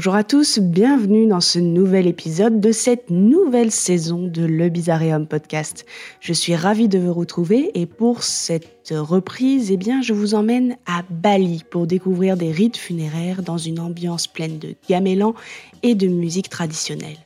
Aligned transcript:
Bonjour 0.00 0.14
à 0.14 0.24
tous, 0.24 0.60
bienvenue 0.60 1.26
dans 1.26 1.42
ce 1.42 1.58
nouvel 1.58 2.06
épisode 2.06 2.58
de 2.58 2.72
cette 2.72 3.10
nouvelle 3.10 3.70
saison 3.70 4.26
de 4.26 4.46
Le 4.46 4.70
Bizarreum 4.70 5.26
Podcast. 5.26 5.84
Je 6.20 6.32
suis 6.32 6.56
ravie 6.56 6.88
de 6.88 6.98
vous 6.98 7.12
retrouver 7.12 7.70
et 7.78 7.84
pour 7.84 8.22
cette 8.22 8.94
reprise, 8.96 9.70
eh 9.70 9.76
bien, 9.76 10.00
je 10.00 10.14
vous 10.14 10.34
emmène 10.34 10.78
à 10.86 11.02
Bali 11.10 11.64
pour 11.70 11.86
découvrir 11.86 12.38
des 12.38 12.50
rites 12.50 12.78
funéraires 12.78 13.42
dans 13.42 13.58
une 13.58 13.78
ambiance 13.78 14.26
pleine 14.26 14.58
de 14.58 14.74
gamelan 14.88 15.34
et 15.82 15.94
de 15.94 16.06
musique 16.06 16.48
traditionnelle. 16.48 17.18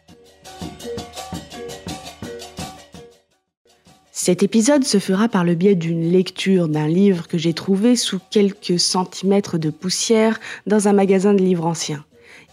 Cet 4.11 4.43
épisode 4.43 4.83
se 4.83 4.99
fera 4.99 5.29
par 5.29 5.45
le 5.45 5.55
biais 5.55 5.77
d'une 5.77 6.11
lecture 6.11 6.67
d'un 6.67 6.89
livre 6.89 7.29
que 7.29 7.39
j'ai 7.39 7.55
trouvé 7.55 7.95
sous 7.95 8.19
quelques 8.33 8.81
centimètres 8.81 9.59
de 9.59 9.71
poussière 9.71 10.41
dans 10.67 10.89
un 10.89 10.93
magasin 10.93 11.35
de 11.35 11.41
livres 11.41 11.67
anciens. 11.67 12.05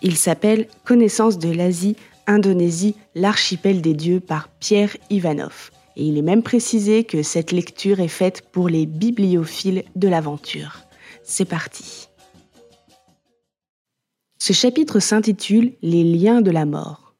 Il 0.03 0.17
s'appelle 0.17 0.67
Connaissance 0.83 1.37
de 1.37 1.49
l'Asie, 1.49 1.95
Indonésie, 2.25 2.95
l'archipel 3.13 3.81
des 3.81 3.93
dieux 3.93 4.19
par 4.19 4.49
Pierre 4.49 4.95
Ivanov. 5.09 5.71
Et 5.95 6.05
il 6.05 6.17
est 6.17 6.23
même 6.23 6.43
précisé 6.43 7.03
que 7.03 7.21
cette 7.21 7.51
lecture 7.51 7.99
est 7.99 8.07
faite 8.07 8.43
pour 8.51 8.69
les 8.69 8.85
bibliophiles 8.85 9.83
de 9.95 10.07
l'aventure. 10.07 10.79
C'est 11.23 11.45
parti. 11.45 12.07
Ce 14.39 14.53
chapitre 14.53 14.99
s'intitule 14.99 15.73
Les 15.83 16.03
liens 16.03 16.41
de 16.41 16.49
la 16.49 16.65
mort. 16.65 17.13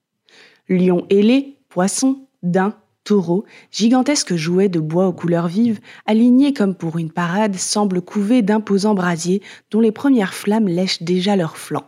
Lion 0.67 1.05
ailé, 1.11 1.58
poisson, 1.70 2.28
daim, 2.41 2.75
taureau, 3.03 3.45
gigantesques 3.72 4.36
jouets 4.36 4.69
de 4.69 4.80
bois 4.80 5.08
aux 5.08 5.13
couleurs 5.13 5.47
vives, 5.47 5.80
alignés 6.08 6.53
comme 6.53 6.73
pour 6.73 6.97
une 6.97 7.11
parade, 7.11 7.56
semblent 7.56 8.02
couvés 8.02 8.41
d'imposants 8.41 8.95
brasiers 8.95 9.44
dont 9.69 9.81
les 9.81 9.91
premières 9.91 10.34
flammes 10.34 10.67
lèchent 10.67 11.03
déjà 11.03 11.36
leurs 11.36 11.58
flancs. 11.58 11.88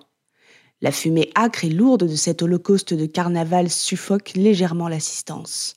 La 0.83 0.91
fumée 0.91 1.29
âcre 1.33 1.63
et 1.63 1.69
lourde 1.69 2.09
de 2.09 2.15
cet 2.17 2.41
holocauste 2.41 2.93
de 2.93 3.05
carnaval 3.05 3.69
suffoque 3.69 4.33
légèrement 4.35 4.89
l'assistance. 4.89 5.75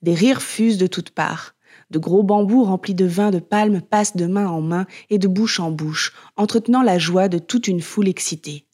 Des 0.00 0.14
rires 0.14 0.40
fusent 0.40 0.78
de 0.78 0.86
toutes 0.86 1.10
parts. 1.10 1.54
De 1.90 1.98
gros 1.98 2.22
bambous 2.22 2.64
remplis 2.64 2.94
de 2.94 3.04
vin 3.04 3.30
de 3.30 3.38
palme 3.38 3.82
passent 3.82 4.16
de 4.16 4.24
main 4.24 4.48
en 4.48 4.62
main 4.62 4.86
et 5.10 5.18
de 5.18 5.28
bouche 5.28 5.60
en 5.60 5.70
bouche, 5.70 6.14
entretenant 6.38 6.80
la 6.80 6.98
joie 6.98 7.28
de 7.28 7.36
toute 7.36 7.68
une 7.68 7.82
foule 7.82 8.08
excitée. 8.08 8.64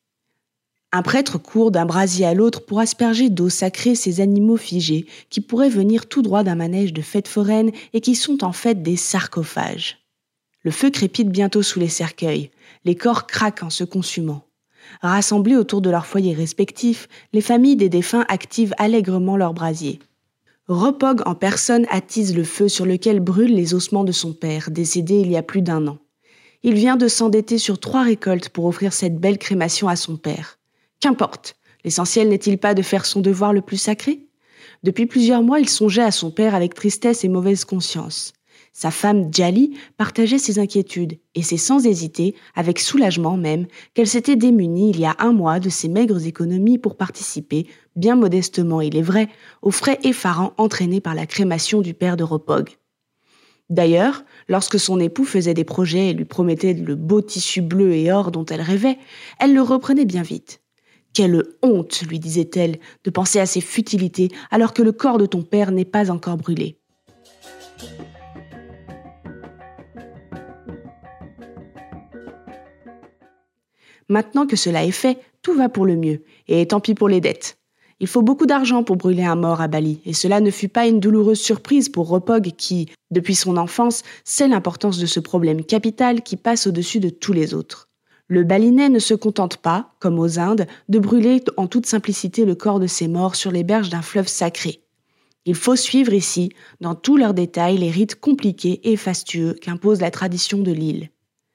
Un 0.92 1.02
prêtre 1.02 1.36
court 1.36 1.72
d'un 1.72 1.84
brasier 1.84 2.26
à 2.26 2.34
l'autre 2.34 2.64
pour 2.64 2.78
asperger 2.78 3.28
d'eau 3.28 3.48
sacrée 3.48 3.96
ces 3.96 4.20
animaux 4.20 4.56
figés 4.56 5.06
qui 5.30 5.40
pourraient 5.40 5.68
venir 5.68 6.06
tout 6.06 6.22
droit 6.22 6.44
d'un 6.44 6.54
manège 6.54 6.92
de 6.92 7.02
fête 7.02 7.26
foraine 7.26 7.72
et 7.92 8.00
qui 8.00 8.14
sont 8.14 8.44
en 8.44 8.52
fait 8.52 8.84
des 8.84 8.96
sarcophages. 8.96 9.98
Le 10.60 10.70
feu 10.70 10.90
crépite 10.90 11.30
bientôt 11.30 11.62
sous 11.62 11.80
les 11.80 11.88
cercueils, 11.88 12.52
les 12.84 12.94
corps 12.94 13.26
craquent 13.26 13.64
en 13.64 13.70
se 13.70 13.82
consumant. 13.82 14.44
Rassemblés 15.00 15.56
autour 15.56 15.80
de 15.80 15.90
leurs 15.90 16.06
foyers 16.06 16.34
respectifs, 16.34 17.08
les 17.32 17.40
familles 17.40 17.76
des 17.76 17.88
défunts 17.88 18.24
activent 18.28 18.74
allègrement 18.78 19.36
leurs 19.36 19.54
brasiers. 19.54 19.98
Repog 20.68 21.22
en 21.26 21.34
personne 21.34 21.86
attise 21.90 22.36
le 22.36 22.44
feu 22.44 22.68
sur 22.68 22.86
lequel 22.86 23.20
brûlent 23.20 23.54
les 23.54 23.74
ossements 23.74 24.04
de 24.04 24.12
son 24.12 24.32
père, 24.32 24.70
décédé 24.70 25.20
il 25.20 25.30
y 25.30 25.36
a 25.36 25.42
plus 25.42 25.62
d'un 25.62 25.86
an. 25.88 25.98
Il 26.62 26.74
vient 26.74 26.96
de 26.96 27.08
s'endetter 27.08 27.58
sur 27.58 27.80
trois 27.80 28.02
récoltes 28.02 28.48
pour 28.48 28.66
offrir 28.66 28.92
cette 28.92 29.18
belle 29.18 29.38
crémation 29.38 29.88
à 29.88 29.96
son 29.96 30.16
père. 30.16 30.58
Qu'importe, 31.00 31.56
l'essentiel 31.84 32.28
n'est-il 32.28 32.58
pas 32.58 32.74
de 32.74 32.82
faire 32.82 33.06
son 33.06 33.20
devoir 33.20 33.52
le 33.52 33.60
plus 33.60 33.76
sacré? 33.76 34.20
Depuis 34.84 35.06
plusieurs 35.06 35.42
mois, 35.42 35.58
il 35.58 35.68
songeait 35.68 36.02
à 36.02 36.12
son 36.12 36.30
père 36.30 36.54
avec 36.54 36.74
tristesse 36.74 37.24
et 37.24 37.28
mauvaise 37.28 37.64
conscience. 37.64 38.32
Sa 38.72 38.90
femme 38.90 39.32
Djali 39.32 39.76
partageait 39.98 40.38
ses 40.38 40.58
inquiétudes, 40.58 41.18
et 41.34 41.42
c'est 41.42 41.58
sans 41.58 41.86
hésiter, 41.86 42.34
avec 42.54 42.78
soulagement 42.78 43.36
même, 43.36 43.66
qu'elle 43.92 44.08
s'était 44.08 44.36
démunie 44.36 44.90
il 44.90 45.00
y 45.00 45.04
a 45.04 45.14
un 45.18 45.32
mois 45.32 45.60
de 45.60 45.68
ses 45.68 45.88
maigres 45.88 46.26
économies 46.26 46.78
pour 46.78 46.96
participer, 46.96 47.66
bien 47.96 48.16
modestement 48.16 48.80
il 48.80 48.96
est 48.96 49.02
vrai, 49.02 49.28
aux 49.60 49.70
frais 49.70 49.98
effarants 50.04 50.54
entraînés 50.56 51.02
par 51.02 51.14
la 51.14 51.26
crémation 51.26 51.82
du 51.82 51.92
père 51.92 52.16
de 52.16 52.24
Ropog. 52.24 52.70
D'ailleurs, 53.68 54.24
lorsque 54.48 54.78
son 54.78 54.98
époux 55.00 55.24
faisait 55.24 55.54
des 55.54 55.64
projets 55.64 56.10
et 56.10 56.14
lui 56.14 56.24
promettait 56.24 56.74
le 56.74 56.94
beau 56.94 57.20
tissu 57.20 57.60
bleu 57.60 57.92
et 57.92 58.10
or 58.10 58.30
dont 58.30 58.44
elle 58.46 58.60
rêvait, 58.62 58.98
elle 59.38 59.54
le 59.54 59.62
reprenait 59.62 60.04
bien 60.06 60.22
vite. 60.22 60.60
Quelle 61.14 61.42
honte, 61.62 62.02
lui 62.08 62.18
disait-elle, 62.18 62.78
de 63.04 63.10
penser 63.10 63.38
à 63.38 63.46
ces 63.46 63.60
futilités 63.60 64.28
alors 64.50 64.72
que 64.72 64.82
le 64.82 64.92
corps 64.92 65.18
de 65.18 65.26
ton 65.26 65.42
père 65.42 65.72
n'est 65.72 65.84
pas 65.84 66.10
encore 66.10 66.38
brûlé. 66.38 66.78
Maintenant 74.08 74.46
que 74.46 74.56
cela 74.56 74.84
est 74.84 74.90
fait, 74.90 75.18
tout 75.42 75.54
va 75.54 75.68
pour 75.68 75.86
le 75.86 75.96
mieux, 75.96 76.22
et 76.48 76.66
tant 76.66 76.80
pis 76.80 76.94
pour 76.94 77.08
les 77.08 77.20
dettes. 77.20 77.58
Il 78.02 78.08
faut 78.08 78.22
beaucoup 78.22 78.46
d'argent 78.46 78.82
pour 78.82 78.96
brûler 78.96 79.22
un 79.22 79.36
mort 79.36 79.60
à 79.60 79.68
Bali, 79.68 80.00
et 80.04 80.12
cela 80.12 80.40
ne 80.40 80.50
fut 80.50 80.68
pas 80.68 80.88
une 80.88 80.98
douloureuse 80.98 81.40
surprise 81.40 81.88
pour 81.88 82.08
Ropog 82.08 82.50
qui, 82.56 82.88
depuis 83.12 83.36
son 83.36 83.56
enfance, 83.56 84.02
sait 84.24 84.48
l'importance 84.48 84.98
de 84.98 85.06
ce 85.06 85.20
problème 85.20 85.64
capital 85.64 86.22
qui 86.22 86.36
passe 86.36 86.66
au-dessus 86.66 86.98
de 86.98 87.10
tous 87.10 87.32
les 87.32 87.54
autres. 87.54 87.88
Le 88.26 88.42
balinais 88.42 88.88
ne 88.88 88.98
se 88.98 89.14
contente 89.14 89.58
pas, 89.58 89.94
comme 90.00 90.18
aux 90.18 90.40
Indes, 90.40 90.66
de 90.88 90.98
brûler 90.98 91.44
en 91.56 91.68
toute 91.68 91.86
simplicité 91.86 92.44
le 92.44 92.56
corps 92.56 92.80
de 92.80 92.88
ses 92.88 93.06
morts 93.06 93.36
sur 93.36 93.52
les 93.52 93.62
berges 93.62 93.90
d'un 93.90 94.02
fleuve 94.02 94.26
sacré. 94.26 94.80
Il 95.44 95.54
faut 95.54 95.76
suivre 95.76 96.12
ici, 96.12 96.50
dans 96.80 96.96
tous 96.96 97.16
leurs 97.16 97.34
détails, 97.34 97.78
les 97.78 97.90
rites 97.90 98.18
compliqués 98.18 98.80
et 98.90 98.96
fastueux 98.96 99.54
qu'impose 99.60 100.00
la 100.00 100.10
tradition 100.10 100.58
de 100.58 100.72
l'île. 100.72 101.11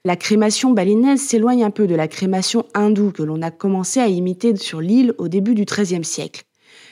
La 0.07 0.15
crémation 0.15 0.71
balinaise 0.71 1.19
s'éloigne 1.19 1.65
un 1.65 1.69
peu 1.69 1.85
de 1.85 1.93
la 1.93 2.07
crémation 2.07 2.65
hindoue 2.73 3.11
que 3.11 3.23
l'on 3.23 3.41
a 3.41 3.51
commencé 3.51 3.99
à 3.99 4.07
imiter 4.07 4.55
sur 4.55 4.79
l'île 4.79 5.13
au 5.17 5.27
début 5.27 5.53
du 5.53 5.65
XIIIe 5.65 6.05
siècle. 6.05 6.45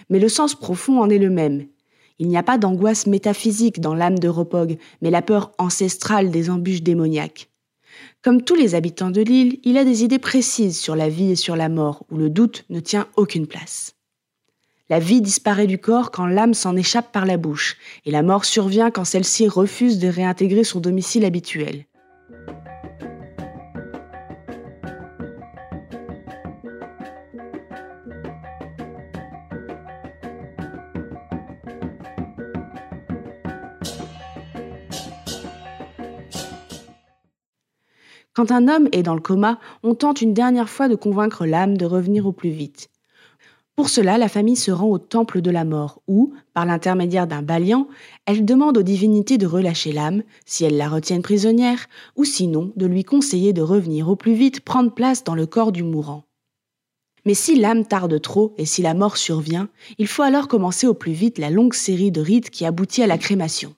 Mais 0.09 0.19
le 0.19 0.27
sens 0.27 0.53
profond 0.53 0.99
en 0.99 1.09
est 1.09 1.17
le 1.17 1.29
même. 1.29 1.65
Il 2.19 2.27
n'y 2.27 2.35
a 2.35 2.43
pas 2.43 2.57
d'angoisse 2.57 3.07
métaphysique 3.07 3.79
dans 3.79 3.95
l'âme 3.95 4.19
de 4.19 4.27
Ropog, 4.27 4.77
mais 5.01 5.11
la 5.11 5.21
peur 5.21 5.53
ancestrale 5.59 6.29
des 6.29 6.49
embûches 6.49 6.81
démoniaques. 6.81 7.47
Comme 8.21 8.41
tous 8.41 8.55
les 8.55 8.75
habitants 8.75 9.11
de 9.11 9.21
l'île, 9.21 9.59
il 9.63 9.77
a 9.77 9.85
des 9.85 10.03
idées 10.03 10.19
précises 10.19 10.77
sur 10.77 10.97
la 10.97 11.07
vie 11.07 11.31
et 11.31 11.37
sur 11.37 11.55
la 11.55 11.69
mort, 11.69 12.03
où 12.11 12.17
le 12.17 12.29
doute 12.29 12.65
ne 12.69 12.81
tient 12.81 13.07
aucune 13.15 13.47
place. 13.47 13.95
La 14.89 14.99
vie 14.99 15.21
disparaît 15.21 15.67
du 15.67 15.77
corps 15.77 16.11
quand 16.11 16.25
l'âme 16.25 16.53
s'en 16.53 16.75
échappe 16.75 17.13
par 17.13 17.25
la 17.25 17.37
bouche, 17.37 17.77
et 18.03 18.11
la 18.11 18.23
mort 18.23 18.43
survient 18.43 18.91
quand 18.91 19.05
celle-ci 19.05 19.47
refuse 19.47 19.99
de 19.99 20.09
réintégrer 20.09 20.65
son 20.65 20.81
domicile 20.81 21.23
habituel. 21.23 21.85
Quand 38.35 38.51
un 38.51 38.67
homme 38.67 38.89
est 38.91 39.01
dans 39.01 39.15
le 39.15 39.21
coma, 39.21 39.59
on 39.81 39.95
tente 39.95 40.21
une 40.21 40.33
dernière 40.33 40.69
fois 40.69 40.89
de 40.89 40.95
convaincre 40.95 41.45
l'âme 41.45 41.77
de 41.77 41.85
revenir 41.85 42.25
au 42.25 42.33
plus 42.33 42.49
vite. 42.49 42.89
Pour 43.77 43.87
cela, 43.87 44.17
la 44.17 44.27
famille 44.27 44.57
se 44.57 44.71
rend 44.71 44.87
au 44.87 44.97
temple 44.97 45.41
de 45.41 45.51
la 45.51 45.63
mort, 45.63 46.01
où, 46.09 46.33
par 46.53 46.65
l'intermédiaire 46.65 47.27
d'un 47.27 47.41
balian, 47.41 47.87
elle 48.25 48.43
demande 48.43 48.77
aux 48.77 48.83
divinités 48.83 49.37
de 49.37 49.47
relâcher 49.47 49.93
l'âme, 49.93 50.23
si 50.45 50.65
elles 50.65 50.75
la 50.75 50.89
retiennent 50.89 51.21
prisonnière, 51.21 51.87
ou 52.17 52.25
sinon 52.25 52.73
de 52.75 52.85
lui 52.85 53.05
conseiller 53.05 53.53
de 53.53 53.61
revenir 53.61 54.09
au 54.09 54.17
plus 54.17 54.33
vite 54.33 54.59
prendre 54.59 54.93
place 54.93 55.23
dans 55.23 55.35
le 55.35 55.45
corps 55.45 55.71
du 55.71 55.83
mourant. 55.83 56.25
Mais 57.25 57.33
si 57.33 57.55
l'âme 57.55 57.85
tarde 57.85 58.21
trop 58.21 58.53
et 58.57 58.65
si 58.65 58.81
la 58.81 58.93
mort 58.93 59.15
survient, 59.15 59.69
il 59.97 60.07
faut 60.07 60.23
alors 60.23 60.49
commencer 60.49 60.87
au 60.87 60.93
plus 60.93 61.13
vite 61.13 61.37
la 61.37 61.49
longue 61.49 61.73
série 61.73 62.11
de 62.11 62.21
rites 62.21 62.49
qui 62.49 62.65
aboutit 62.65 63.01
à 63.01 63.07
la 63.07 63.17
crémation. 63.17 63.75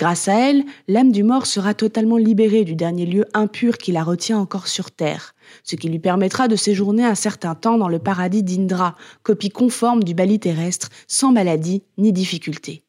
Grâce 0.00 0.28
à 0.28 0.48
elle, 0.48 0.64
l'âme 0.88 1.12
du 1.12 1.22
mort 1.22 1.44
sera 1.44 1.74
totalement 1.74 2.16
libérée 2.16 2.64
du 2.64 2.74
dernier 2.74 3.04
lieu 3.04 3.26
impur 3.34 3.76
qui 3.76 3.92
la 3.92 4.02
retient 4.02 4.38
encore 4.38 4.66
sur 4.66 4.90
terre, 4.90 5.34
ce 5.62 5.76
qui 5.76 5.90
lui 5.90 5.98
permettra 5.98 6.48
de 6.48 6.56
séjourner 6.56 7.04
un 7.04 7.14
certain 7.14 7.54
temps 7.54 7.76
dans 7.76 7.90
le 7.90 7.98
paradis 7.98 8.42
d'Indra, 8.42 8.96
copie 9.22 9.50
conforme 9.50 10.02
du 10.02 10.14
Bali 10.14 10.40
terrestre, 10.40 10.88
sans 11.06 11.32
maladie 11.32 11.82
ni 11.98 12.14
difficulté. 12.14 12.82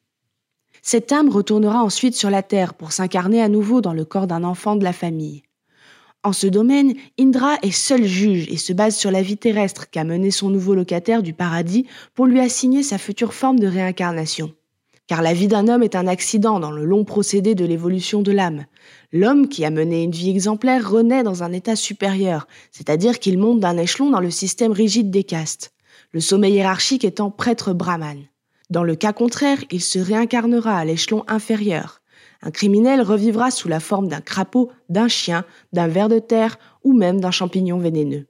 Cette 0.80 1.12
âme 1.12 1.28
retournera 1.28 1.84
ensuite 1.84 2.16
sur 2.16 2.30
la 2.30 2.42
terre 2.42 2.72
pour 2.72 2.92
s'incarner 2.92 3.42
à 3.42 3.50
nouveau 3.50 3.82
dans 3.82 3.92
le 3.92 4.06
corps 4.06 4.26
d'un 4.26 4.42
enfant 4.42 4.76
de 4.76 4.84
la 4.84 4.94
famille. 4.94 5.42
En 6.22 6.32
ce 6.32 6.46
domaine, 6.46 6.94
Indra 7.20 7.56
est 7.60 7.72
seul 7.72 8.04
juge 8.04 8.48
et 8.48 8.56
se 8.56 8.72
base 8.72 8.96
sur 8.96 9.10
la 9.10 9.20
vie 9.20 9.36
terrestre 9.36 9.90
qu'a 9.90 10.04
menée 10.04 10.30
son 10.30 10.48
nouveau 10.48 10.74
locataire 10.74 11.22
du 11.22 11.34
paradis 11.34 11.84
pour 12.14 12.24
lui 12.24 12.40
assigner 12.40 12.82
sa 12.82 12.96
future 12.96 13.34
forme 13.34 13.60
de 13.60 13.66
réincarnation 13.66 14.54
car 15.12 15.20
la 15.20 15.34
vie 15.34 15.46
d'un 15.46 15.68
homme 15.68 15.82
est 15.82 15.94
un 15.94 16.06
accident 16.06 16.58
dans 16.58 16.70
le 16.70 16.86
long 16.86 17.04
procédé 17.04 17.54
de 17.54 17.66
l'évolution 17.66 18.22
de 18.22 18.32
l'âme. 18.32 18.64
L'homme 19.12 19.46
qui 19.46 19.62
a 19.66 19.68
mené 19.68 20.04
une 20.04 20.10
vie 20.10 20.30
exemplaire 20.30 20.90
renaît 20.90 21.22
dans 21.22 21.42
un 21.42 21.52
état 21.52 21.76
supérieur, 21.76 22.48
c'est-à-dire 22.70 23.18
qu'il 23.18 23.36
monte 23.36 23.60
d'un 23.60 23.76
échelon 23.76 24.08
dans 24.08 24.20
le 24.20 24.30
système 24.30 24.72
rigide 24.72 25.10
des 25.10 25.22
castes, 25.22 25.74
le 26.12 26.20
sommet 26.20 26.50
hiérarchique 26.50 27.04
étant 27.04 27.30
prêtre 27.30 27.74
brahman. 27.74 28.20
Dans 28.70 28.84
le 28.84 28.94
cas 28.94 29.12
contraire, 29.12 29.58
il 29.70 29.82
se 29.82 29.98
réincarnera 29.98 30.78
à 30.78 30.84
l'échelon 30.86 31.24
inférieur. 31.28 32.00
Un 32.40 32.50
criminel 32.50 33.02
revivra 33.02 33.50
sous 33.50 33.68
la 33.68 33.80
forme 33.80 34.08
d'un 34.08 34.22
crapaud, 34.22 34.70
d'un 34.88 35.08
chien, 35.08 35.44
d'un 35.74 35.88
ver 35.88 36.08
de 36.08 36.20
terre 36.20 36.58
ou 36.84 36.94
même 36.94 37.20
d'un 37.20 37.30
champignon 37.30 37.76
vénéneux. 37.76 38.28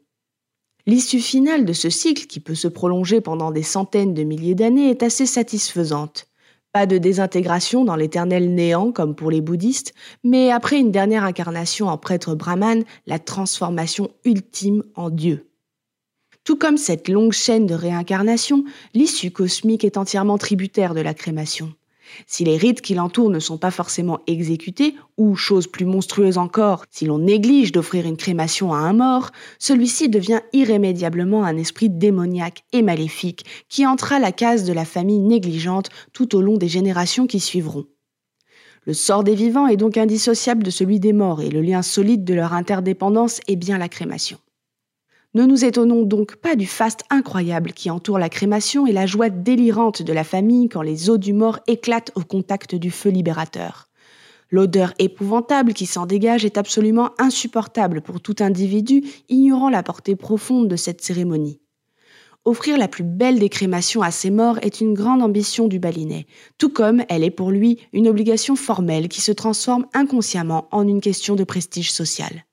L'issue 0.87 1.21
finale 1.21 1.65
de 1.65 1.75
ce 1.75 1.91
cycle, 1.91 2.27
qui 2.27 2.41
peut 2.41 2.57
se 2.57 2.67
prolonger 2.67 3.21
pendant 3.21 3.53
des 3.53 3.63
centaines 3.63 4.15
de 4.15 4.25
milliers 4.25 4.57
d'années, 4.57 4.91
est 4.91 5.05
assez 5.05 5.27
satisfaisante. 5.27 6.27
Pas 6.73 6.87
de 6.87 6.97
désintégration 6.97 7.85
dans 7.85 7.97
l'éternel 7.97 8.55
néant 8.55 8.93
comme 8.93 9.15
pour 9.15 9.31
les 9.31 9.43
bouddhistes, 9.43 9.93
mais 10.25 10.51
après 10.51 10.79
une 10.79 10.91
dernière 10.91 11.25
incarnation 11.25 11.89
en 11.89 11.99
prêtre 11.99 12.35
brahman, 12.35 12.85
la 13.07 13.19
transformation 13.19 14.11
ultime 14.25 14.83
en 14.95 15.11
Dieu. 15.11 15.51
Tout 16.45 16.57
comme 16.57 16.79
cette 16.79 17.09
longue 17.09 17.33
chaîne 17.33 17.67
de 17.67 17.75
réincarnation, 17.75 18.65
l'issue 18.95 19.31
cosmique 19.31 19.85
est 19.85 19.99
entièrement 19.99 20.39
tributaire 20.39 20.95
de 20.95 21.03
la 21.03 21.13
crémation. 21.15 21.73
Si 22.27 22.45
les 22.45 22.57
rites 22.57 22.81
qui 22.81 22.95
l'entourent 22.95 23.31
ne 23.31 23.39
sont 23.39 23.59
pas 23.59 23.71
forcément 23.71 24.21
exécutés, 24.27 24.95
ou, 25.17 25.37
chose 25.37 25.67
plus 25.67 25.85
monstrueuse 25.85 26.39
encore, 26.39 26.85
si 26.91 27.07
l'on 27.07 27.19
néglige 27.19 27.73
d'offrir 27.73 28.07
une 28.07 28.17
crémation 28.17 28.73
à 28.73 28.79
un 28.79 28.93
mort, 28.93 29.31
celui-ci 29.59 30.09
devient 30.09 30.41
irrémédiablement 30.53 31.45
un 31.45 31.57
esprit 31.57 31.91
démoniaque 31.91 32.65
et 32.73 32.83
maléfique 32.83 33.45
qui 33.69 33.87
entra 33.87 34.19
la 34.19 34.33
case 34.33 34.65
de 34.65 34.73
la 34.73 34.85
famille 34.85 35.21
négligente 35.21 35.89
tout 36.13 36.37
au 36.37 36.43
long 36.43 36.57
des 36.57 36.69
générations 36.69 37.27
qui 37.27 37.41
suivront. 37.41 37.87
Le 38.85 38.95
sort 38.95 39.23
des 39.23 39.37
vivants 39.37 39.69
est 39.69 39.77
donc 39.77 39.97
indissociable 39.97 40.65
de 40.65 40.71
celui 40.71 40.99
des 40.99 41.13
morts 41.13 41.41
et 41.41 41.51
le 41.51 41.61
lien 41.61 41.83
solide 41.83 42.25
de 42.25 42.35
leur 42.35 42.53
interdépendance 42.53 43.41
est 43.47 43.57
bien 43.57 43.79
la 43.79 43.89
crémation. 43.89 44.39
Ne 45.35 45.47
nous 45.47 45.65
étonnons 45.65 46.03
donc 46.03 46.37
pas 46.37 46.57
du 46.57 46.67
faste 46.67 47.05
incroyable 47.09 47.73
qui 47.73 47.89
entoure 47.89 48.19
la 48.19 48.29
crémation 48.29 48.87
et 48.87 48.93
la 48.93 49.07
joie 49.07 49.31
délirante 49.31 50.03
de 50.03 50.13
la 50.13 50.25
famille 50.25 50.69
quand 50.69 50.83
les 50.83 51.09
os 51.09 51.19
du 51.19 51.33
mort 51.33 51.59
éclatent 51.67 52.13
au 52.15 52.21
contact 52.21 52.75
du 52.75 52.91
feu 52.91 53.09
libérateur. 53.09 53.89
L'odeur 54.51 54.93
épouvantable 54.99 55.73
qui 55.73 55.87
s'en 55.87 56.05
dégage 56.05 56.45
est 56.45 56.59
absolument 56.59 57.13
insupportable 57.19 58.03
pour 58.03 58.21
tout 58.21 58.37
individu 58.41 59.03
ignorant 59.31 59.71
la 59.71 59.83
portée 59.83 60.17
profonde 60.17 60.69
de 60.69 60.77
cette 60.77 61.01
cérémonie. 61.01 61.63
Offrir 62.45 62.77
la 62.77 62.89
plus 62.89 63.05
belle 63.05 63.39
des 63.39 63.49
crémations 63.49 64.03
à 64.03 64.11
ses 64.11 64.31
morts 64.31 64.59
est 64.61 64.83
une 64.83 64.93
grande 64.93 65.23
ambition 65.23 65.67
du 65.67 65.79
balinet, 65.79 66.27
tout 66.59 66.69
comme 66.69 67.05
elle 67.09 67.25
est 67.25 67.31
pour 67.31 67.51
lui 67.51 67.79
une 67.95 68.09
obligation 68.09 68.55
formelle 68.55 69.09
qui 69.09 69.23
se 69.23 69.33
transforme 69.33 69.87
inconsciemment 69.95 70.69
en 70.73 70.87
une 70.87 71.01
question 71.01 71.37
de 71.37 71.45
prestige 71.45 71.91
social. 71.91 72.45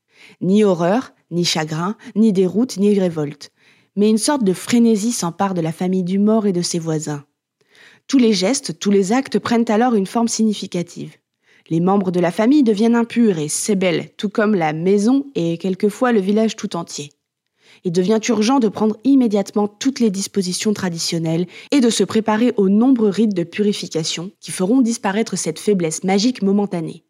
Ni 0.42 0.64
horreur, 0.64 1.12
ni 1.32 1.46
chagrin, 1.46 1.96
ni 2.16 2.34
déroute, 2.34 2.78
ni 2.78 2.98
révolte. 3.00 3.52
Mais 3.96 4.10
une 4.10 4.18
sorte 4.18 4.44
de 4.44 4.54
frénésie 4.54 5.12
s'empare 5.12 5.54
de 5.54 5.62
la 5.62 5.72
famille 5.72 6.04
du 6.04 6.20
mort 6.20 6.48
et 6.48 6.54
de 6.54 6.62
ses 6.62 6.80
voisins. 6.80 7.24
Tous 8.08 8.18
les 8.18 8.34
gestes, 8.34 8.80
tous 8.80 8.92
les 8.92 9.12
actes 9.12 9.40
prennent 9.40 9.70
alors 9.70 9.94
une 9.94 10.08
forme 10.08 10.28
significative. 10.28 11.16
Les 11.70 11.80
membres 11.80 12.12
de 12.12 12.20
la 12.20 12.32
famille 12.32 12.64
deviennent 12.64 12.96
impurs 12.96 13.38
et 13.38 13.48
s'ébellent, 13.48 14.10
tout 14.18 14.30
comme 14.30 14.56
la 14.56 14.74
maison 14.74 15.28
et 15.36 15.58
quelquefois 15.58 16.12
le 16.12 16.20
village 16.20 16.56
tout 16.56 16.76
entier. 16.76 17.12
Il 17.84 17.92
devient 17.92 18.20
urgent 18.28 18.60
de 18.60 18.68
prendre 18.68 18.98
immédiatement 19.04 19.68
toutes 19.68 20.00
les 20.00 20.10
dispositions 20.10 20.74
traditionnelles 20.74 21.46
et 21.72 21.80
de 21.80 21.90
se 21.90 22.04
préparer 22.04 22.54
aux 22.58 22.70
nombreux 22.70 23.10
rites 23.10 23.36
de 23.36 23.44
purification 23.44 24.32
qui 24.40 24.52
feront 24.52 24.82
disparaître 24.82 25.38
cette 25.38 25.60
faiblesse 25.60 26.04
magique 26.04 26.42
momentanée. 26.42 27.04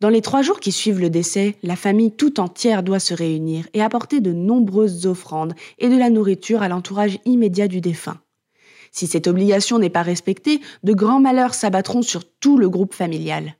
Dans 0.00 0.10
les 0.10 0.22
trois 0.22 0.42
jours 0.42 0.60
qui 0.60 0.70
suivent 0.70 1.00
le 1.00 1.10
décès, 1.10 1.56
la 1.64 1.74
famille 1.74 2.12
tout 2.12 2.38
entière 2.38 2.84
doit 2.84 3.00
se 3.00 3.14
réunir 3.14 3.66
et 3.74 3.82
apporter 3.82 4.20
de 4.20 4.32
nombreuses 4.32 5.06
offrandes 5.06 5.54
et 5.78 5.88
de 5.88 5.96
la 5.96 6.08
nourriture 6.08 6.62
à 6.62 6.68
l'entourage 6.68 7.18
immédiat 7.24 7.66
du 7.66 7.80
défunt. 7.80 8.20
Si 8.92 9.08
cette 9.08 9.26
obligation 9.26 9.80
n'est 9.80 9.90
pas 9.90 10.02
respectée, 10.02 10.60
de 10.84 10.92
grands 10.92 11.20
malheurs 11.20 11.54
s'abattront 11.54 12.02
sur 12.02 12.24
tout 12.24 12.58
le 12.58 12.68
groupe 12.68 12.94
familial. 12.94 13.56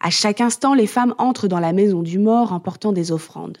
À 0.00 0.10
chaque 0.10 0.40
instant, 0.40 0.74
les 0.74 0.88
femmes 0.88 1.14
entrent 1.16 1.46
dans 1.46 1.60
la 1.60 1.72
maison 1.72 2.02
du 2.02 2.18
mort 2.18 2.52
en 2.52 2.58
portant 2.58 2.92
des 2.92 3.12
offrandes. 3.12 3.58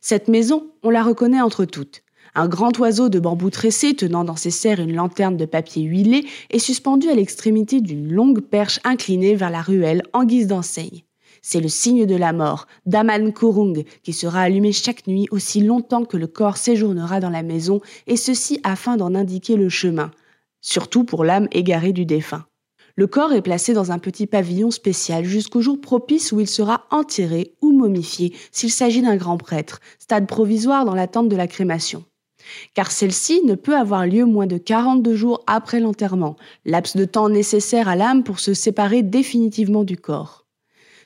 Cette 0.00 0.26
maison, 0.26 0.72
on 0.82 0.90
la 0.90 1.04
reconnaît 1.04 1.40
entre 1.40 1.64
toutes. 1.64 2.02
Un 2.34 2.48
grand 2.48 2.76
oiseau 2.78 3.08
de 3.08 3.20
bambou 3.20 3.50
tressé 3.50 3.94
tenant 3.94 4.24
dans 4.24 4.36
ses 4.36 4.50
serres 4.50 4.80
une 4.80 4.94
lanterne 4.94 5.36
de 5.36 5.46
papier 5.46 5.84
huilé 5.84 6.26
est 6.50 6.58
suspendu 6.58 7.08
à 7.08 7.14
l'extrémité 7.14 7.80
d'une 7.80 8.12
longue 8.12 8.40
perche 8.40 8.80
inclinée 8.82 9.36
vers 9.36 9.50
la 9.50 9.62
ruelle 9.62 10.02
en 10.12 10.24
guise 10.24 10.48
d'enseigne. 10.48 11.04
C'est 11.42 11.60
le 11.60 11.68
signe 11.68 12.06
de 12.06 12.16
la 12.16 12.32
mort, 12.32 12.66
Daman 12.86 13.32
Kurung, 13.32 13.84
qui 14.02 14.12
sera 14.12 14.42
allumé 14.42 14.72
chaque 14.72 15.06
nuit 15.06 15.26
aussi 15.30 15.60
longtemps 15.60 16.04
que 16.04 16.16
le 16.16 16.26
corps 16.26 16.56
séjournera 16.56 17.20
dans 17.20 17.30
la 17.30 17.42
maison, 17.42 17.80
et 18.06 18.16
ceci 18.16 18.60
afin 18.64 18.96
d'en 18.96 19.14
indiquer 19.14 19.56
le 19.56 19.68
chemin, 19.68 20.10
surtout 20.60 21.04
pour 21.04 21.24
l'âme 21.24 21.48
égarée 21.52 21.92
du 21.92 22.04
défunt. 22.04 22.44
Le 22.98 23.06
corps 23.06 23.32
est 23.32 23.42
placé 23.42 23.74
dans 23.74 23.92
un 23.92 24.00
petit 24.00 24.26
pavillon 24.26 24.72
spécial 24.72 25.24
jusqu'au 25.24 25.60
jour 25.60 25.80
propice 25.80 26.32
où 26.32 26.40
il 26.40 26.48
sera 26.48 26.84
enterré 26.90 27.54
ou 27.62 27.70
momifié 27.70 28.34
s'il 28.50 28.72
s'agit 28.72 29.02
d'un 29.02 29.14
grand 29.14 29.36
prêtre, 29.36 29.78
stade 30.00 30.26
provisoire 30.26 30.84
dans 30.84 30.96
l'attente 30.96 31.28
de 31.28 31.36
la 31.36 31.46
crémation. 31.46 32.04
Car 32.74 32.90
celle-ci 32.90 33.42
ne 33.44 33.54
peut 33.54 33.76
avoir 33.76 34.04
lieu 34.04 34.24
moins 34.24 34.48
de 34.48 34.58
42 34.58 35.14
jours 35.14 35.44
après 35.46 35.78
l'enterrement, 35.78 36.34
laps 36.64 36.96
de 36.96 37.04
temps 37.04 37.28
nécessaire 37.28 37.88
à 37.88 37.94
l'âme 37.94 38.24
pour 38.24 38.40
se 38.40 38.52
séparer 38.52 39.04
définitivement 39.04 39.84
du 39.84 39.96
corps. 39.96 40.47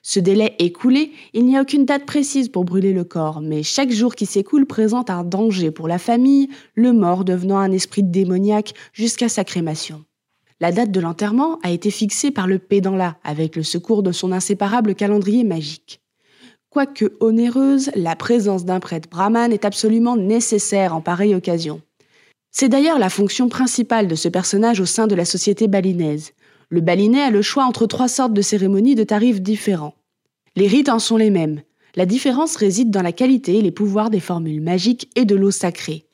Ce 0.04 0.19
délai 0.19 0.56
écoulé, 0.58 1.12
il 1.32 1.46
n'y 1.46 1.56
a 1.56 1.62
aucune 1.62 1.84
date 1.84 2.06
précise 2.06 2.49
pour 2.49 2.64
brûler 2.64 2.93
le 2.93 3.04
corps, 3.04 3.40
mais 3.40 3.62
chaque 3.62 3.93
jour 3.93 4.16
qui 4.16 4.26
s'écoule 4.26 4.66
présente 4.66 5.10
un 5.10 5.22
danger 5.22 5.70
pour 5.70 5.87
la 5.87 5.99
famille, 5.99 6.49
le 6.75 6.93
mort 6.93 7.25
devenant 7.25 7.58
un 7.58 7.70
esprit 7.70 8.02
démoniaque 8.02 8.75
jusqu'à 8.93 9.28
sa 9.28 9.44
crémation. 9.44 10.04
La 10.58 10.72
date 10.72 10.90
de 10.90 11.00
l'enterrement 11.00 11.60
a 11.62 11.70
été 11.70 11.90
fixée 11.93 12.32
par 12.32 12.49
le 12.49 12.58
pédant-là, 12.58 13.16
avec 13.22 13.54
le 13.54 13.62
secours 13.62 14.02
de 14.02 14.10
son 14.10 14.32
inséparable 14.32 14.96
calendrier 14.96 15.44
magique. 15.44 16.00
Quoique 16.69 17.16
onéreuse, 17.20 17.90
la 17.94 18.16
présence 18.16 18.64
d'un 18.64 18.81
prêtre 18.81 19.08
brahman 19.08 19.52
est 19.52 19.64
absolument 19.64 20.16
nécessaire 20.16 20.96
en 20.96 21.00
pareille 21.00 21.34
occasion. 21.34 21.81
C'est 22.50 22.69
d'ailleurs 22.69 22.98
la 22.98 23.08
fonction 23.08 23.48
principale 23.48 24.08
de 24.08 24.14
ce 24.14 24.28
personnage 24.28 24.81
au 24.81 24.87
sein 24.87 25.06
de 25.06 25.14
la 25.14 25.25
société 25.25 25.69
balinaise. 25.69 26.32
Le 26.72 26.80
balinet 26.80 27.20
a 27.20 27.30
le 27.30 27.42
choix 27.42 27.64
entre 27.64 27.86
trois 27.86 28.08
sortes 28.08 28.32
de 28.32 28.40
cérémonies 28.40 28.94
de 28.94 29.04
tarifs 29.04 29.42
différents. 29.42 29.94
Les 30.56 30.66
rites 30.66 30.88
en 30.88 30.98
sont 30.98 31.19
les 31.19 31.28
mêmes. 31.28 31.60
La 31.96 32.06
différence 32.06 32.56
réside 32.56 32.90
dans 32.90 33.02
la 33.02 33.12
qualité 33.12 33.58
et 33.58 33.60
les 33.60 33.70
pouvoirs 33.70 34.08
des 34.08 34.20
formules 34.20 34.62
magiques 34.62 35.10
et 35.14 35.26
de 35.26 35.36
l'eau 35.36 35.50
sacrée. 35.50 36.06